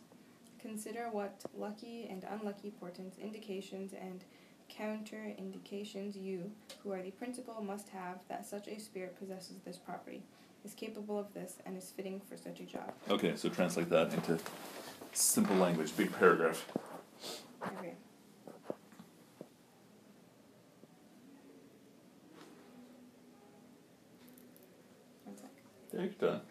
Consider 0.59 1.09
what 1.11 1.43
lucky 1.57 2.07
and 2.09 2.25
unlucky 2.29 2.71
portents, 2.71 3.17
indications, 3.17 3.93
and 3.93 4.23
counter 4.69 5.33
indications 5.37 6.15
you, 6.15 6.51
who 6.81 6.91
are 6.91 7.01
the 7.01 7.11
principal, 7.11 7.61
must 7.61 7.89
have 7.89 8.19
that 8.29 8.45
such 8.45 8.67
a 8.67 8.79
spirit 8.79 9.17
possesses 9.19 9.57
this 9.65 9.77
property, 9.77 10.23
is 10.63 10.73
capable 10.73 11.19
of 11.19 11.33
this, 11.33 11.57
and 11.65 11.77
is 11.77 11.91
fitting 11.91 12.21
for 12.27 12.37
such 12.37 12.59
a 12.59 12.63
job. 12.63 12.93
Okay, 13.09 13.35
so 13.35 13.49
translate 13.49 13.89
that 13.89 14.13
into 14.13 14.39
simple 15.11 15.55
language, 15.57 15.95
big 15.95 16.11
paragraph. 16.17 16.65
Okay. 17.61 17.93
One 25.25 25.37
sec. 25.37 25.49
Take 25.91 26.21
your 26.21 26.31
time. 26.31 26.41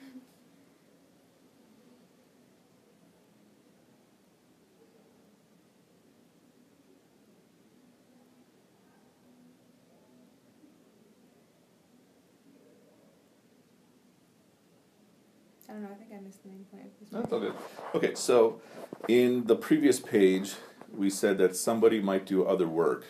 I 15.73 15.75
don't 15.77 15.85
know, 15.85 15.89
I 15.91 15.95
think 15.95 16.11
I 16.15 16.21
missed 16.23 16.43
the 16.43 16.51
main 16.51 16.65
point 16.71 16.85
of 16.85 16.91
this 17.01 17.09
That's 17.09 17.33
all 17.33 17.41
good. 17.41 17.55
Okay, 17.95 18.15
so 18.15 18.61
in 19.09 19.47
the 19.47 19.57
previous 19.57 19.99
page, 19.99 20.53
we 20.95 21.09
said 21.09 21.39
that 21.39 21.57
somebody 21.57 21.99
might 21.99 22.27
do 22.27 22.45
other 22.45 22.69
work 22.69 23.07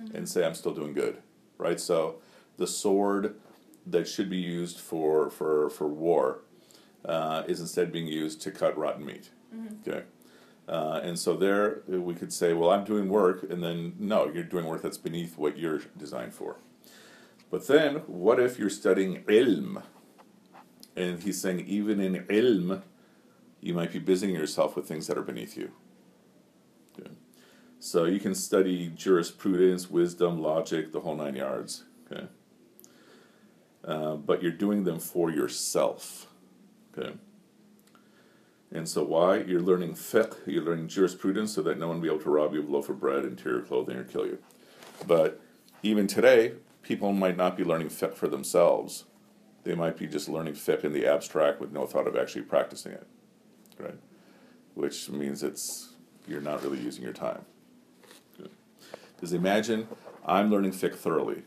Mhm. 0.00 0.14
and 0.14 0.28
say, 0.28 0.42
I'm 0.46 0.54
still 0.54 0.72
doing 0.72 0.94
good, 0.94 1.18
right? 1.58 1.78
So 1.78 2.20
the 2.56 2.66
sword 2.66 3.34
that 3.86 4.08
should 4.08 4.30
be 4.30 4.38
used 4.38 4.80
for, 4.80 5.28
for, 5.28 5.68
for 5.68 5.86
war 5.86 6.40
uh, 7.04 7.42
is 7.46 7.60
instead 7.60 7.92
being 7.92 8.06
used 8.06 8.40
to 8.42 8.50
cut 8.50 8.76
rotten 8.78 9.04
meat. 9.04 9.28
Mhm. 9.54 9.86
Okay. 9.86 10.04
Uh, 10.66 11.00
and 11.02 11.18
so 11.18 11.36
there 11.36 11.82
we 11.88 12.14
could 12.14 12.32
say, 12.32 12.54
well, 12.54 12.70
I'm 12.70 12.84
doing 12.84 13.08
work, 13.10 13.42
and 13.50 13.62
then 13.62 13.94
no, 13.98 14.30
you're 14.32 14.44
doing 14.44 14.64
work 14.64 14.80
that's 14.80 14.98
beneath 14.98 15.36
what 15.36 15.58
you're 15.58 15.80
designed 15.98 16.32
for. 16.32 16.56
But 17.50 17.66
then, 17.66 17.96
what 18.06 18.40
if 18.40 18.58
you're 18.58 18.70
studying 18.70 19.24
ilm? 19.24 19.82
And 20.98 21.22
he's 21.22 21.40
saying, 21.40 21.60
even 21.60 22.00
in 22.00 22.24
ilm, 22.24 22.82
you 23.60 23.74
might 23.74 23.92
be 23.92 24.00
busying 24.00 24.34
yourself 24.34 24.74
with 24.74 24.86
things 24.86 25.06
that 25.06 25.16
are 25.16 25.22
beneath 25.22 25.56
you. 25.56 25.70
Okay. 26.98 27.10
So 27.78 28.04
you 28.04 28.18
can 28.18 28.34
study 28.34 28.88
jurisprudence, 28.94 29.88
wisdom, 29.88 30.40
logic, 30.40 30.92
the 30.92 31.00
whole 31.00 31.14
nine 31.14 31.36
yards. 31.36 31.84
Okay. 32.10 32.26
Uh, 33.84 34.16
but 34.16 34.42
you're 34.42 34.50
doing 34.50 34.84
them 34.84 34.98
for 34.98 35.30
yourself. 35.30 36.26
Okay. 36.96 37.14
And 38.72 38.88
so 38.88 39.02
why? 39.04 39.38
You're 39.38 39.60
learning 39.60 39.94
fiqh, 39.94 40.36
you're 40.46 40.64
learning 40.64 40.88
jurisprudence 40.88 41.54
so 41.54 41.62
that 41.62 41.78
no 41.78 41.88
one 41.88 41.96
will 41.96 42.02
be 42.02 42.08
able 42.08 42.22
to 42.24 42.30
rob 42.30 42.52
you 42.54 42.60
of 42.60 42.68
a 42.68 42.72
loaf 42.72 42.88
of 42.88 43.00
bread, 43.00 43.24
and 43.24 43.38
tear 43.38 43.52
your 43.52 43.62
clothing, 43.62 43.96
or 43.96 44.04
kill 44.04 44.26
you. 44.26 44.38
But 45.06 45.40
even 45.82 46.06
today, 46.06 46.54
people 46.82 47.12
might 47.12 47.36
not 47.36 47.56
be 47.56 47.64
learning 47.64 47.88
fiqh 47.88 48.14
for 48.14 48.28
themselves. 48.28 49.04
They 49.64 49.74
might 49.74 49.96
be 49.96 50.06
just 50.06 50.28
learning 50.28 50.54
fiqh 50.54 50.84
in 50.84 50.92
the 50.92 51.06
abstract 51.06 51.60
with 51.60 51.72
no 51.72 51.86
thought 51.86 52.06
of 52.06 52.16
actually 52.16 52.42
practicing 52.42 52.92
it. 52.92 53.06
Right? 53.78 53.98
which 54.78 55.10
means 55.10 55.42
it's 55.42 55.94
you're 56.28 56.40
not 56.40 56.62
really 56.62 56.78
using 56.78 57.02
your 57.02 57.12
time. 57.12 57.44
Good. 58.36 58.50
Because 59.16 59.32
imagine 59.32 59.88
I'm 60.24 60.52
learning 60.52 60.70
fiqh 60.70 60.94
thoroughly, 60.94 61.42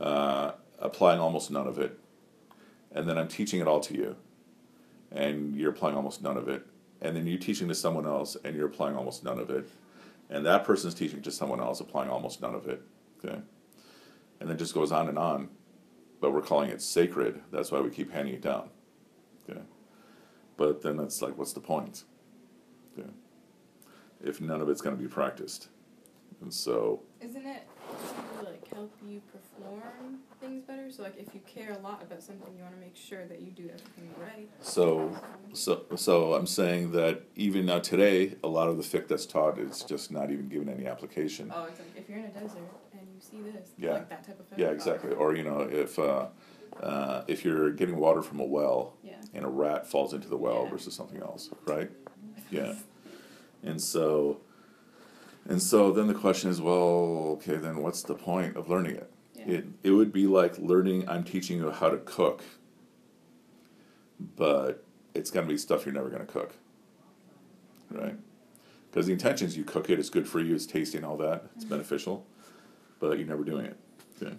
uh, 0.00 0.52
applying 0.80 1.20
almost 1.20 1.52
none 1.52 1.68
of 1.68 1.78
it, 1.78 1.96
and 2.90 3.08
then 3.08 3.16
I'm 3.16 3.28
teaching 3.28 3.60
it 3.60 3.68
all 3.68 3.78
to 3.78 3.94
you, 3.94 4.16
and 5.12 5.54
you're 5.54 5.70
applying 5.70 5.94
almost 5.94 6.20
none 6.20 6.36
of 6.36 6.48
it, 6.48 6.66
and 7.00 7.14
then 7.14 7.28
you're 7.28 7.38
teaching 7.38 7.68
to 7.68 7.76
someone 7.76 8.06
else, 8.06 8.36
and 8.42 8.56
you're 8.56 8.66
applying 8.66 8.96
almost 8.96 9.22
none 9.22 9.38
of 9.38 9.48
it, 9.48 9.68
and 10.30 10.44
that 10.46 10.64
person's 10.64 10.94
teaching 10.94 11.22
to 11.22 11.30
someone 11.30 11.60
else, 11.60 11.78
applying 11.78 12.10
almost 12.10 12.42
none 12.42 12.56
of 12.56 12.66
it. 12.66 12.82
Okay, 13.24 13.38
and 14.40 14.50
then 14.50 14.58
just 14.58 14.74
goes 14.74 14.90
on 14.90 15.08
and 15.08 15.16
on, 15.16 15.48
but 16.20 16.32
we're 16.32 16.42
calling 16.42 16.70
it 16.70 16.82
sacred. 16.82 17.40
That's 17.50 17.70
why 17.70 17.80
we 17.80 17.90
keep 17.90 18.12
handing 18.12 18.34
it 18.34 18.42
down. 18.42 18.70
Okay, 19.48 19.60
but 20.56 20.82
then 20.82 20.96
that's 20.96 21.22
like, 21.22 21.36
what's 21.38 21.52
the 21.52 21.60
point? 21.60 22.04
Okay, 22.98 23.08
if 24.22 24.40
none 24.40 24.60
of 24.60 24.68
it's 24.68 24.80
going 24.80 24.96
to 24.96 25.02
be 25.02 25.08
practiced, 25.08 25.68
and 26.40 26.52
so 26.52 27.02
Isn't 27.20 27.46
it 27.46 27.66
to 28.38 28.44
like 28.44 28.66
help 28.72 28.92
you 29.06 29.20
perform 29.32 30.20
things 30.40 30.64
better? 30.64 30.90
So 30.90 31.02
like 31.02 31.18
if 31.18 31.34
you 31.34 31.40
care 31.46 31.72
a 31.72 31.78
lot 31.78 32.02
about 32.02 32.22
something, 32.22 32.52
you 32.56 32.62
want 32.62 32.74
to 32.74 32.80
make 32.80 32.96
sure 32.96 33.26
that 33.26 33.40
you 33.40 33.50
do 33.50 33.64
everything 33.64 34.14
right. 34.18 34.48
So, 34.60 35.16
so, 35.52 35.84
so 35.96 36.34
I'm 36.34 36.46
saying 36.46 36.92
that 36.92 37.22
even 37.36 37.66
now 37.66 37.78
today, 37.78 38.36
a 38.42 38.48
lot 38.48 38.68
of 38.68 38.76
the 38.76 38.82
fiqh 38.82 39.08
that's 39.08 39.26
taught 39.26 39.58
is 39.58 39.82
just 39.82 40.10
not 40.10 40.30
even 40.30 40.48
given 40.48 40.68
any 40.68 40.86
application. 40.86 41.52
Oh, 41.54 41.64
it's 41.64 41.78
like 41.78 41.96
if 41.96 42.08
you're 42.08 42.18
in 42.18 42.26
a 42.26 42.28
desert 42.28 42.68
see 43.30 43.40
this, 43.42 43.68
Yeah. 43.78 43.92
like 43.94 44.08
that 44.10 44.24
type 44.26 44.40
of 44.40 44.46
thing. 44.46 44.58
Yeah, 44.58 44.68
exactly. 44.70 45.12
Or 45.12 45.34
you 45.36 45.42
know, 45.42 45.60
if 45.60 45.98
uh, 45.98 46.26
uh, 46.82 47.22
if 47.28 47.44
you're 47.44 47.70
getting 47.72 47.96
water 47.96 48.22
from 48.22 48.40
a 48.40 48.44
well 48.44 48.96
Yeah. 49.02 49.14
and 49.34 49.44
a 49.44 49.48
rat 49.48 49.86
falls 49.86 50.12
into 50.14 50.28
the 50.28 50.36
well 50.36 50.64
Yeah. 50.64 50.70
versus 50.70 50.94
something 50.94 51.20
else, 51.20 51.50
right? 51.66 51.90
Yeah. 52.50 52.74
And 53.62 53.80
so, 53.80 54.40
and 55.48 55.62
so 55.62 55.92
then 55.92 56.06
the 56.08 56.14
question 56.14 56.50
is, 56.50 56.60
well, 56.60 57.36
okay, 57.38 57.56
then 57.56 57.82
what's 57.82 58.02
the 58.02 58.14
point 58.14 58.56
of 58.56 58.68
learning 58.68 58.96
it? 58.96 59.10
Yeah. 59.34 59.44
It 59.48 59.64
it 59.84 59.90
would 59.92 60.12
be 60.12 60.26
like 60.26 60.58
learning. 60.58 61.08
I'm 61.08 61.22
teaching 61.24 61.58
you 61.58 61.70
how 61.70 61.90
to 61.90 61.98
cook, 61.98 62.42
but 64.36 64.84
it's 65.14 65.30
gonna 65.30 65.46
be 65.46 65.56
stuff 65.56 65.84
you're 65.86 65.94
never 65.94 66.08
gonna 66.08 66.26
cook, 66.26 66.54
right? 67.90 68.16
Because 68.90 69.06
the 69.06 69.12
intention 69.12 69.46
is 69.46 69.56
you 69.56 69.64
cook 69.64 69.88
it. 69.90 69.98
It's 69.98 70.10
good 70.10 70.26
for 70.28 70.40
you. 70.40 70.54
It's 70.54 70.66
tasty 70.66 70.96
and 70.98 71.06
all 71.06 71.16
that. 71.18 71.44
It's 71.56 71.64
beneficial, 71.64 72.26
but 73.00 73.18
you're 73.18 73.26
never 73.26 73.42
doing 73.44 73.66
it. 73.66 73.76
Okay. 74.22 74.36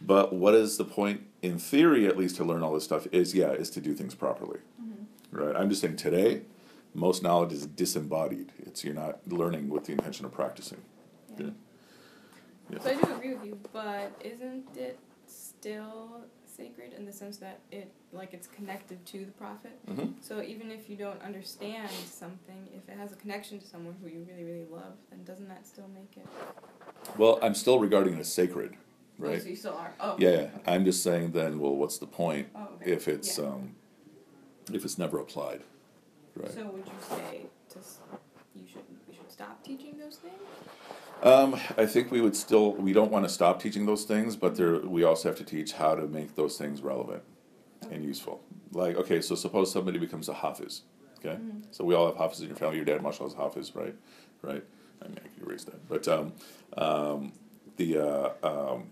But 0.00 0.32
what 0.32 0.54
is 0.54 0.76
the 0.76 0.84
point, 0.84 1.22
in 1.42 1.58
theory, 1.58 2.06
at 2.06 2.16
least, 2.16 2.36
to 2.36 2.44
learn 2.44 2.62
all 2.62 2.72
this 2.74 2.84
stuff? 2.84 3.06
Is 3.12 3.34
yeah, 3.34 3.50
is 3.50 3.70
to 3.70 3.80
do 3.80 3.94
things 3.94 4.14
properly, 4.14 4.60
right? 5.30 5.56
I'm 5.56 5.68
just 5.68 5.80
saying 5.80 5.96
today, 5.96 6.42
most 6.94 7.22
knowledge 7.22 7.52
is 7.52 7.66
disembodied. 7.66 8.52
It's 8.60 8.84
you're 8.84 8.94
not 8.94 9.20
learning 9.28 9.68
with 9.68 9.84
the 9.86 9.92
intention 9.92 10.26
of 10.26 10.32
practicing. 10.32 10.82
Yeah. 11.36 11.46
Okay. 11.46 11.52
Yeah. 12.70 12.78
So 12.80 12.90
I 12.90 12.94
do 12.94 13.14
agree 13.14 13.34
with 13.34 13.44
you, 13.44 13.58
but 13.72 14.12
isn't 14.24 14.64
it 14.76 14.98
still 15.26 16.22
sacred 16.44 16.92
in 16.92 17.06
the 17.06 17.12
sense 17.12 17.38
that 17.38 17.60
it 17.70 17.90
like 18.12 18.34
it's 18.34 18.46
connected 18.46 19.04
to 19.06 19.24
the 19.24 19.32
prophet? 19.32 19.78
hmm 19.86 20.12
So 20.20 20.42
even 20.42 20.70
if 20.70 20.90
you 20.90 20.96
don't 20.96 21.20
understand 21.22 21.90
something, 21.90 22.68
if 22.74 22.88
it 22.92 22.98
has 22.98 23.12
a 23.12 23.16
connection 23.16 23.58
to 23.58 23.66
someone 23.66 23.94
who 24.02 24.08
you 24.08 24.26
really 24.28 24.44
really 24.44 24.66
love, 24.70 24.94
then 25.10 25.22
doesn't 25.24 25.48
that 25.48 25.66
still 25.66 25.88
make 25.94 26.16
it? 26.16 26.26
Well, 27.16 27.38
I'm 27.42 27.54
still 27.54 27.78
regarding 27.78 28.14
it 28.14 28.20
as 28.20 28.32
sacred, 28.32 28.74
Oh, 28.74 28.78
right? 29.18 29.42
so 29.42 29.48
you 29.48 29.56
still 29.56 29.76
are. 29.76 29.94
Oh. 30.00 30.14
Yeah, 30.18 30.30
yeah. 30.30 30.48
I'm 30.66 30.84
just 30.84 31.02
saying 31.02 31.32
then. 31.32 31.58
Well, 31.58 31.74
what's 31.76 31.98
the 31.98 32.06
point 32.06 32.48
Oh, 32.54 32.60
okay. 32.80 32.92
if 32.92 33.08
it's 33.08 33.38
Yeah. 33.38 33.46
um, 33.46 33.76
if 34.72 34.84
it's 34.84 34.98
never 34.98 35.18
applied, 35.18 35.62
right? 36.36 36.50
So 36.50 36.64
would 36.66 36.86
you 36.86 36.92
say 37.00 37.46
to 37.70 37.78
you 38.54 38.66
should 38.66 38.82
we 39.08 39.14
should 39.14 39.30
stop 39.30 39.62
teaching 39.64 39.98
those 39.98 40.16
things? 40.16 40.34
Um, 41.22 41.54
I 41.76 41.86
think 41.86 42.10
we 42.10 42.20
would 42.20 42.34
still 42.36 42.72
we 42.74 42.92
don't 42.92 43.12
want 43.12 43.24
to 43.24 43.28
stop 43.28 43.60
teaching 43.60 43.86
those 43.86 44.04
things, 44.04 44.34
but 44.36 44.56
there 44.56 44.78
we 44.80 45.04
also 45.04 45.28
have 45.28 45.38
to 45.38 45.44
teach 45.44 45.72
how 45.72 45.94
to 45.94 46.06
make 46.06 46.34
those 46.34 46.56
things 46.58 46.82
relevant 46.82 47.22
and 47.90 48.04
useful. 48.04 48.40
Like 48.72 48.96
okay, 48.96 49.20
so 49.20 49.34
suppose 49.34 49.70
somebody 49.72 49.98
becomes 49.98 50.28
a 50.28 50.34
hafiz, 50.34 50.82
okay? 51.18 51.36
Mhm. 51.40 51.62
So 51.70 51.84
we 51.84 51.94
all 51.94 52.06
have 52.06 52.16
hafiz 52.16 52.40
in 52.40 52.48
your 52.48 52.56
family. 52.56 52.76
Your 52.76 52.84
dad, 52.84 53.02
mashallah, 53.02 53.30
is 53.30 53.36
hafiz, 53.36 53.74
right? 53.74 53.94
Right. 54.42 54.64
I 55.04 55.08
mean, 55.08 55.18
I 55.24 55.28
can 55.28 55.46
erase 55.48 55.64
that, 55.64 55.88
but 55.88 56.06
um, 56.08 56.32
um, 56.76 57.32
the 57.76 57.98
uh, 57.98 58.30
um, 58.42 58.84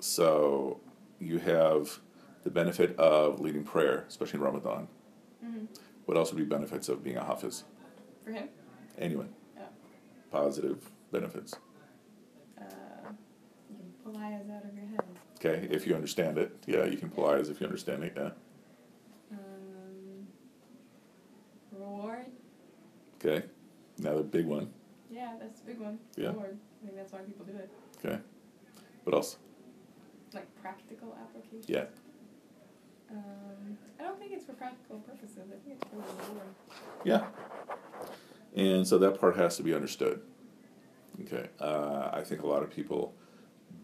so 0.00 0.80
you 1.20 1.38
have 1.38 1.98
the 2.44 2.50
benefit 2.50 2.96
of 2.98 3.40
leading 3.40 3.62
prayer, 3.64 4.04
especially 4.08 4.38
in 4.38 4.44
Ramadan. 4.44 4.88
Mm-hmm. 5.44 5.64
What 6.06 6.16
else 6.16 6.32
would 6.32 6.38
be 6.38 6.44
benefits 6.44 6.88
of 6.88 7.04
being 7.04 7.16
a 7.16 7.24
hafiz? 7.24 7.64
For 8.24 8.32
him, 8.32 8.48
Anyone? 8.98 9.28
Yeah. 9.56 9.64
Positive 10.30 10.78
benefits. 11.12 11.54
uh, 12.58 12.64
you 13.70 13.76
can 13.76 13.92
pull 14.04 14.16
ayahs 14.20 14.48
out 14.50 14.64
of 14.64 14.74
your 14.74 14.86
head. 14.86 15.00
Okay, 15.36 15.68
if 15.70 15.86
you 15.86 15.94
understand 15.94 16.38
it, 16.38 16.56
yeah, 16.66 16.84
you 16.84 16.96
can 16.96 17.10
pull 17.10 17.28
ayahs 17.30 17.48
if 17.48 17.60
you 17.60 17.66
understand 17.66 18.02
it. 18.04 18.12
Yeah. 18.16 18.30
Um, 19.32 20.26
reward. 21.72 22.26
Okay, 23.16 23.44
another 23.98 24.22
big 24.22 24.46
one. 24.46 24.72
Yeah, 25.12 25.34
that's 25.38 25.60
a 25.60 25.64
big 25.64 25.78
one. 25.78 25.98
Yeah. 26.16 26.28
Reward. 26.28 26.58
I 26.82 26.86
think 26.86 26.96
that's 26.96 27.12
why 27.12 27.18
people 27.20 27.44
do 27.44 27.52
it. 27.52 27.70
Okay, 28.04 28.18
what 29.04 29.14
else? 29.14 29.36
Like 30.32 30.48
practical 30.62 31.14
application. 31.20 31.64
Yeah. 31.68 31.84
Um, 33.10 33.76
I 34.00 34.04
don't 34.04 34.18
think 34.18 34.32
it's 34.32 34.46
for 34.46 34.54
practical 34.54 34.96
purposes. 35.00 35.38
I 35.48 35.58
think 35.62 35.78
it's 35.78 35.84
for 35.90 35.96
reward. 35.96 36.48
Yeah. 37.04 37.26
And 38.56 38.88
so 38.88 38.96
that 38.98 39.20
part 39.20 39.36
has 39.36 39.58
to 39.58 39.62
be 39.62 39.74
understood. 39.74 40.22
Okay, 41.22 41.48
uh, 41.60 42.08
I 42.12 42.22
think 42.22 42.42
a 42.42 42.46
lot 42.46 42.62
of 42.62 42.70
people 42.70 43.14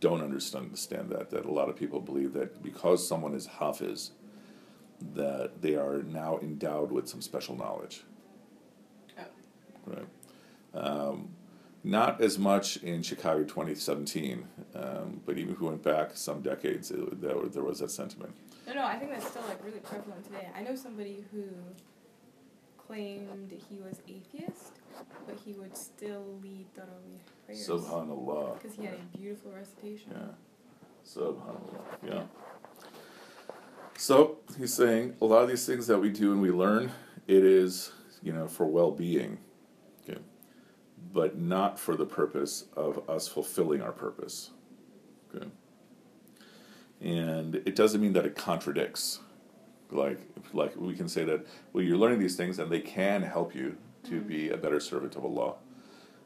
don't 0.00 0.22
understand 0.22 0.64
understand 0.64 1.10
that. 1.10 1.28
That 1.30 1.44
a 1.44 1.52
lot 1.52 1.68
of 1.68 1.76
people 1.76 2.00
believe 2.00 2.32
that 2.32 2.62
because 2.62 3.06
someone 3.06 3.34
is 3.34 3.46
hafiz, 3.46 4.12
that 5.14 5.60
they 5.60 5.74
are 5.74 6.02
now 6.02 6.38
endowed 6.38 6.90
with 6.90 7.06
some 7.06 7.20
special 7.20 7.54
knowledge. 7.54 8.04
Oh. 9.18 9.24
Right. 9.86 10.06
Um, 10.74 11.30
not 11.84 12.20
as 12.20 12.38
much 12.38 12.78
in 12.78 13.02
Chicago 13.02 13.44
2017, 13.44 14.46
um, 14.74 15.20
but 15.24 15.38
even 15.38 15.54
if 15.54 15.60
we 15.60 15.68
went 15.68 15.82
back 15.82 16.10
some 16.14 16.42
decades, 16.42 16.90
it, 16.90 17.20
there, 17.20 17.36
there 17.46 17.62
was 17.62 17.78
that 17.78 17.90
sentiment. 17.90 18.34
No, 18.66 18.74
no, 18.74 18.84
I 18.84 18.96
think 18.96 19.10
that's 19.10 19.28
still 19.28 19.42
like 19.48 19.64
really 19.64 19.78
prevalent 19.78 20.24
today. 20.24 20.48
I 20.54 20.62
know 20.62 20.74
somebody 20.74 21.24
who 21.32 21.44
claimed 22.76 23.52
he 23.70 23.76
was 23.76 24.00
atheist, 24.08 24.72
but 25.26 25.38
he 25.44 25.52
would 25.54 25.76
still 25.76 26.24
lead 26.42 26.66
Tarawih 26.76 27.18
prayers. 27.46 27.68
Subhanallah. 27.68 28.60
Because 28.60 28.76
he 28.76 28.84
had 28.84 28.94
a 28.94 29.16
beautiful 29.16 29.52
recitation. 29.52 30.12
Yeah. 30.12 30.34
Subhanallah. 31.06 31.80
Yeah. 32.06 32.22
So 33.96 34.38
he's 34.58 34.74
saying 34.74 35.14
a 35.20 35.24
lot 35.24 35.42
of 35.42 35.48
these 35.48 35.66
things 35.66 35.86
that 35.86 35.98
we 35.98 36.10
do 36.10 36.32
and 36.32 36.40
we 36.40 36.50
learn, 36.50 36.92
it 37.26 37.44
is, 37.44 37.92
you 38.22 38.32
know, 38.32 38.46
for 38.46 38.66
well 38.66 38.90
being. 38.90 39.38
But 41.12 41.38
not 41.38 41.78
for 41.78 41.96
the 41.96 42.06
purpose 42.06 42.64
of 42.76 43.08
us 43.08 43.28
fulfilling 43.28 43.80
our 43.80 43.92
purpose. 43.92 44.50
Okay. 45.34 45.46
And 47.00 47.56
it 47.56 47.76
doesn't 47.76 48.00
mean 48.00 48.12
that 48.14 48.26
it 48.26 48.36
contradicts. 48.36 49.20
Like 49.90 50.18
like 50.52 50.76
we 50.76 50.94
can 50.94 51.08
say 51.08 51.24
that 51.24 51.46
well 51.72 51.82
you're 51.82 51.96
learning 51.96 52.18
these 52.18 52.36
things 52.36 52.58
and 52.58 52.70
they 52.70 52.80
can 52.80 53.22
help 53.22 53.54
you 53.54 53.76
to 54.04 54.20
be 54.20 54.50
a 54.50 54.56
better 54.56 54.80
servant 54.80 55.16
of 55.16 55.24
Allah. 55.24 55.54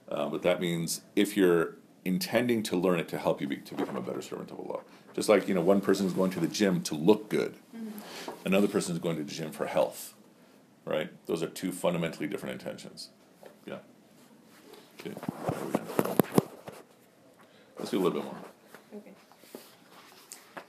Uh, 0.08 0.28
but 0.28 0.42
that 0.42 0.60
means 0.60 1.02
if 1.16 1.36
you're 1.36 1.76
intending 2.04 2.62
to 2.64 2.76
learn 2.76 2.98
it 2.98 3.08
to 3.08 3.18
help 3.18 3.40
you 3.40 3.46
be, 3.46 3.56
to 3.56 3.74
become 3.74 3.96
a 3.96 4.00
better 4.00 4.22
servant 4.22 4.50
of 4.50 4.58
Allah, 4.58 4.80
just 5.14 5.28
like 5.28 5.48
you 5.48 5.54
know 5.54 5.62
one 5.62 5.80
person 5.80 6.06
is 6.06 6.12
going 6.12 6.30
to 6.32 6.40
the 6.40 6.48
gym 6.48 6.82
to 6.82 6.94
look 6.94 7.28
good, 7.28 7.54
another 8.44 8.68
person 8.68 8.92
is 8.92 8.98
going 8.98 9.16
to 9.16 9.22
the 9.22 9.30
gym 9.30 9.52
for 9.52 9.66
health, 9.66 10.14
right? 10.84 11.10
Those 11.26 11.42
are 11.42 11.48
two 11.48 11.72
fundamentally 11.72 12.26
different 12.26 12.60
intentions. 12.60 13.10
Okay. 15.00 15.14
Let's 17.78 17.90
do 17.90 17.98
a 17.98 18.02
little 18.02 18.10
bit 18.20 18.24
more. 18.24 18.34
Okay. 18.96 19.12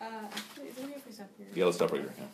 Uh, 0.01 0.05
actually, 0.35 0.67
is 0.67 0.77
it 0.77 1.27
here? 1.37 1.47
Yeah, 1.55 1.65
let's 1.65 1.77
stop 1.77 1.91
right 1.91 2.01
here. 2.01 2.13
Yeah, 2.17 2.25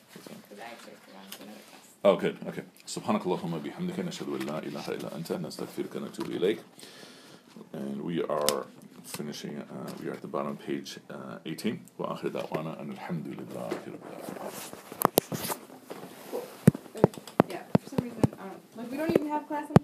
Oh, 2.05 2.15
good. 2.15 2.37
Okay. 2.47 2.63
سبحانك 2.87 3.25
اللهم 3.25 3.53
وبحمدك 3.53 3.99
نشهد 3.99 4.29
أن 4.29 4.39
لا 4.47 4.59
إله 4.59 4.87
إلا 4.89 5.15
أنت 5.15 5.31
نستغفرك 5.31 5.95
ونتوب 5.95 6.31
إليك. 6.31 6.59
And 7.73 8.01
we 8.01 8.23
are 8.23 8.67
finishing, 9.03 9.57
uh, 9.59 9.91
we 10.01 10.07
are 10.07 10.13
at 10.13 10.21
the 10.21 10.27
bottom 10.27 10.51
of 10.51 10.59
page 10.65 10.97
uh, 11.09 11.39
18. 11.45 11.79
وآخر 11.99 12.27
دعوانا 12.27 12.81
أن 12.81 12.91
الحمد 12.91 13.27
لله 13.27 13.69
رب 13.69 13.99
العالمين. 13.99 15.59
Yeah, 17.49 17.63
for 17.83 17.89
some 17.89 17.99
reason, 18.03 18.23
um, 18.39 18.51
like 18.77 18.91
we 18.91 18.97
don't 18.97 19.11
even 19.11 19.27
have 19.27 19.47
class 19.47 19.67
on 19.69 19.75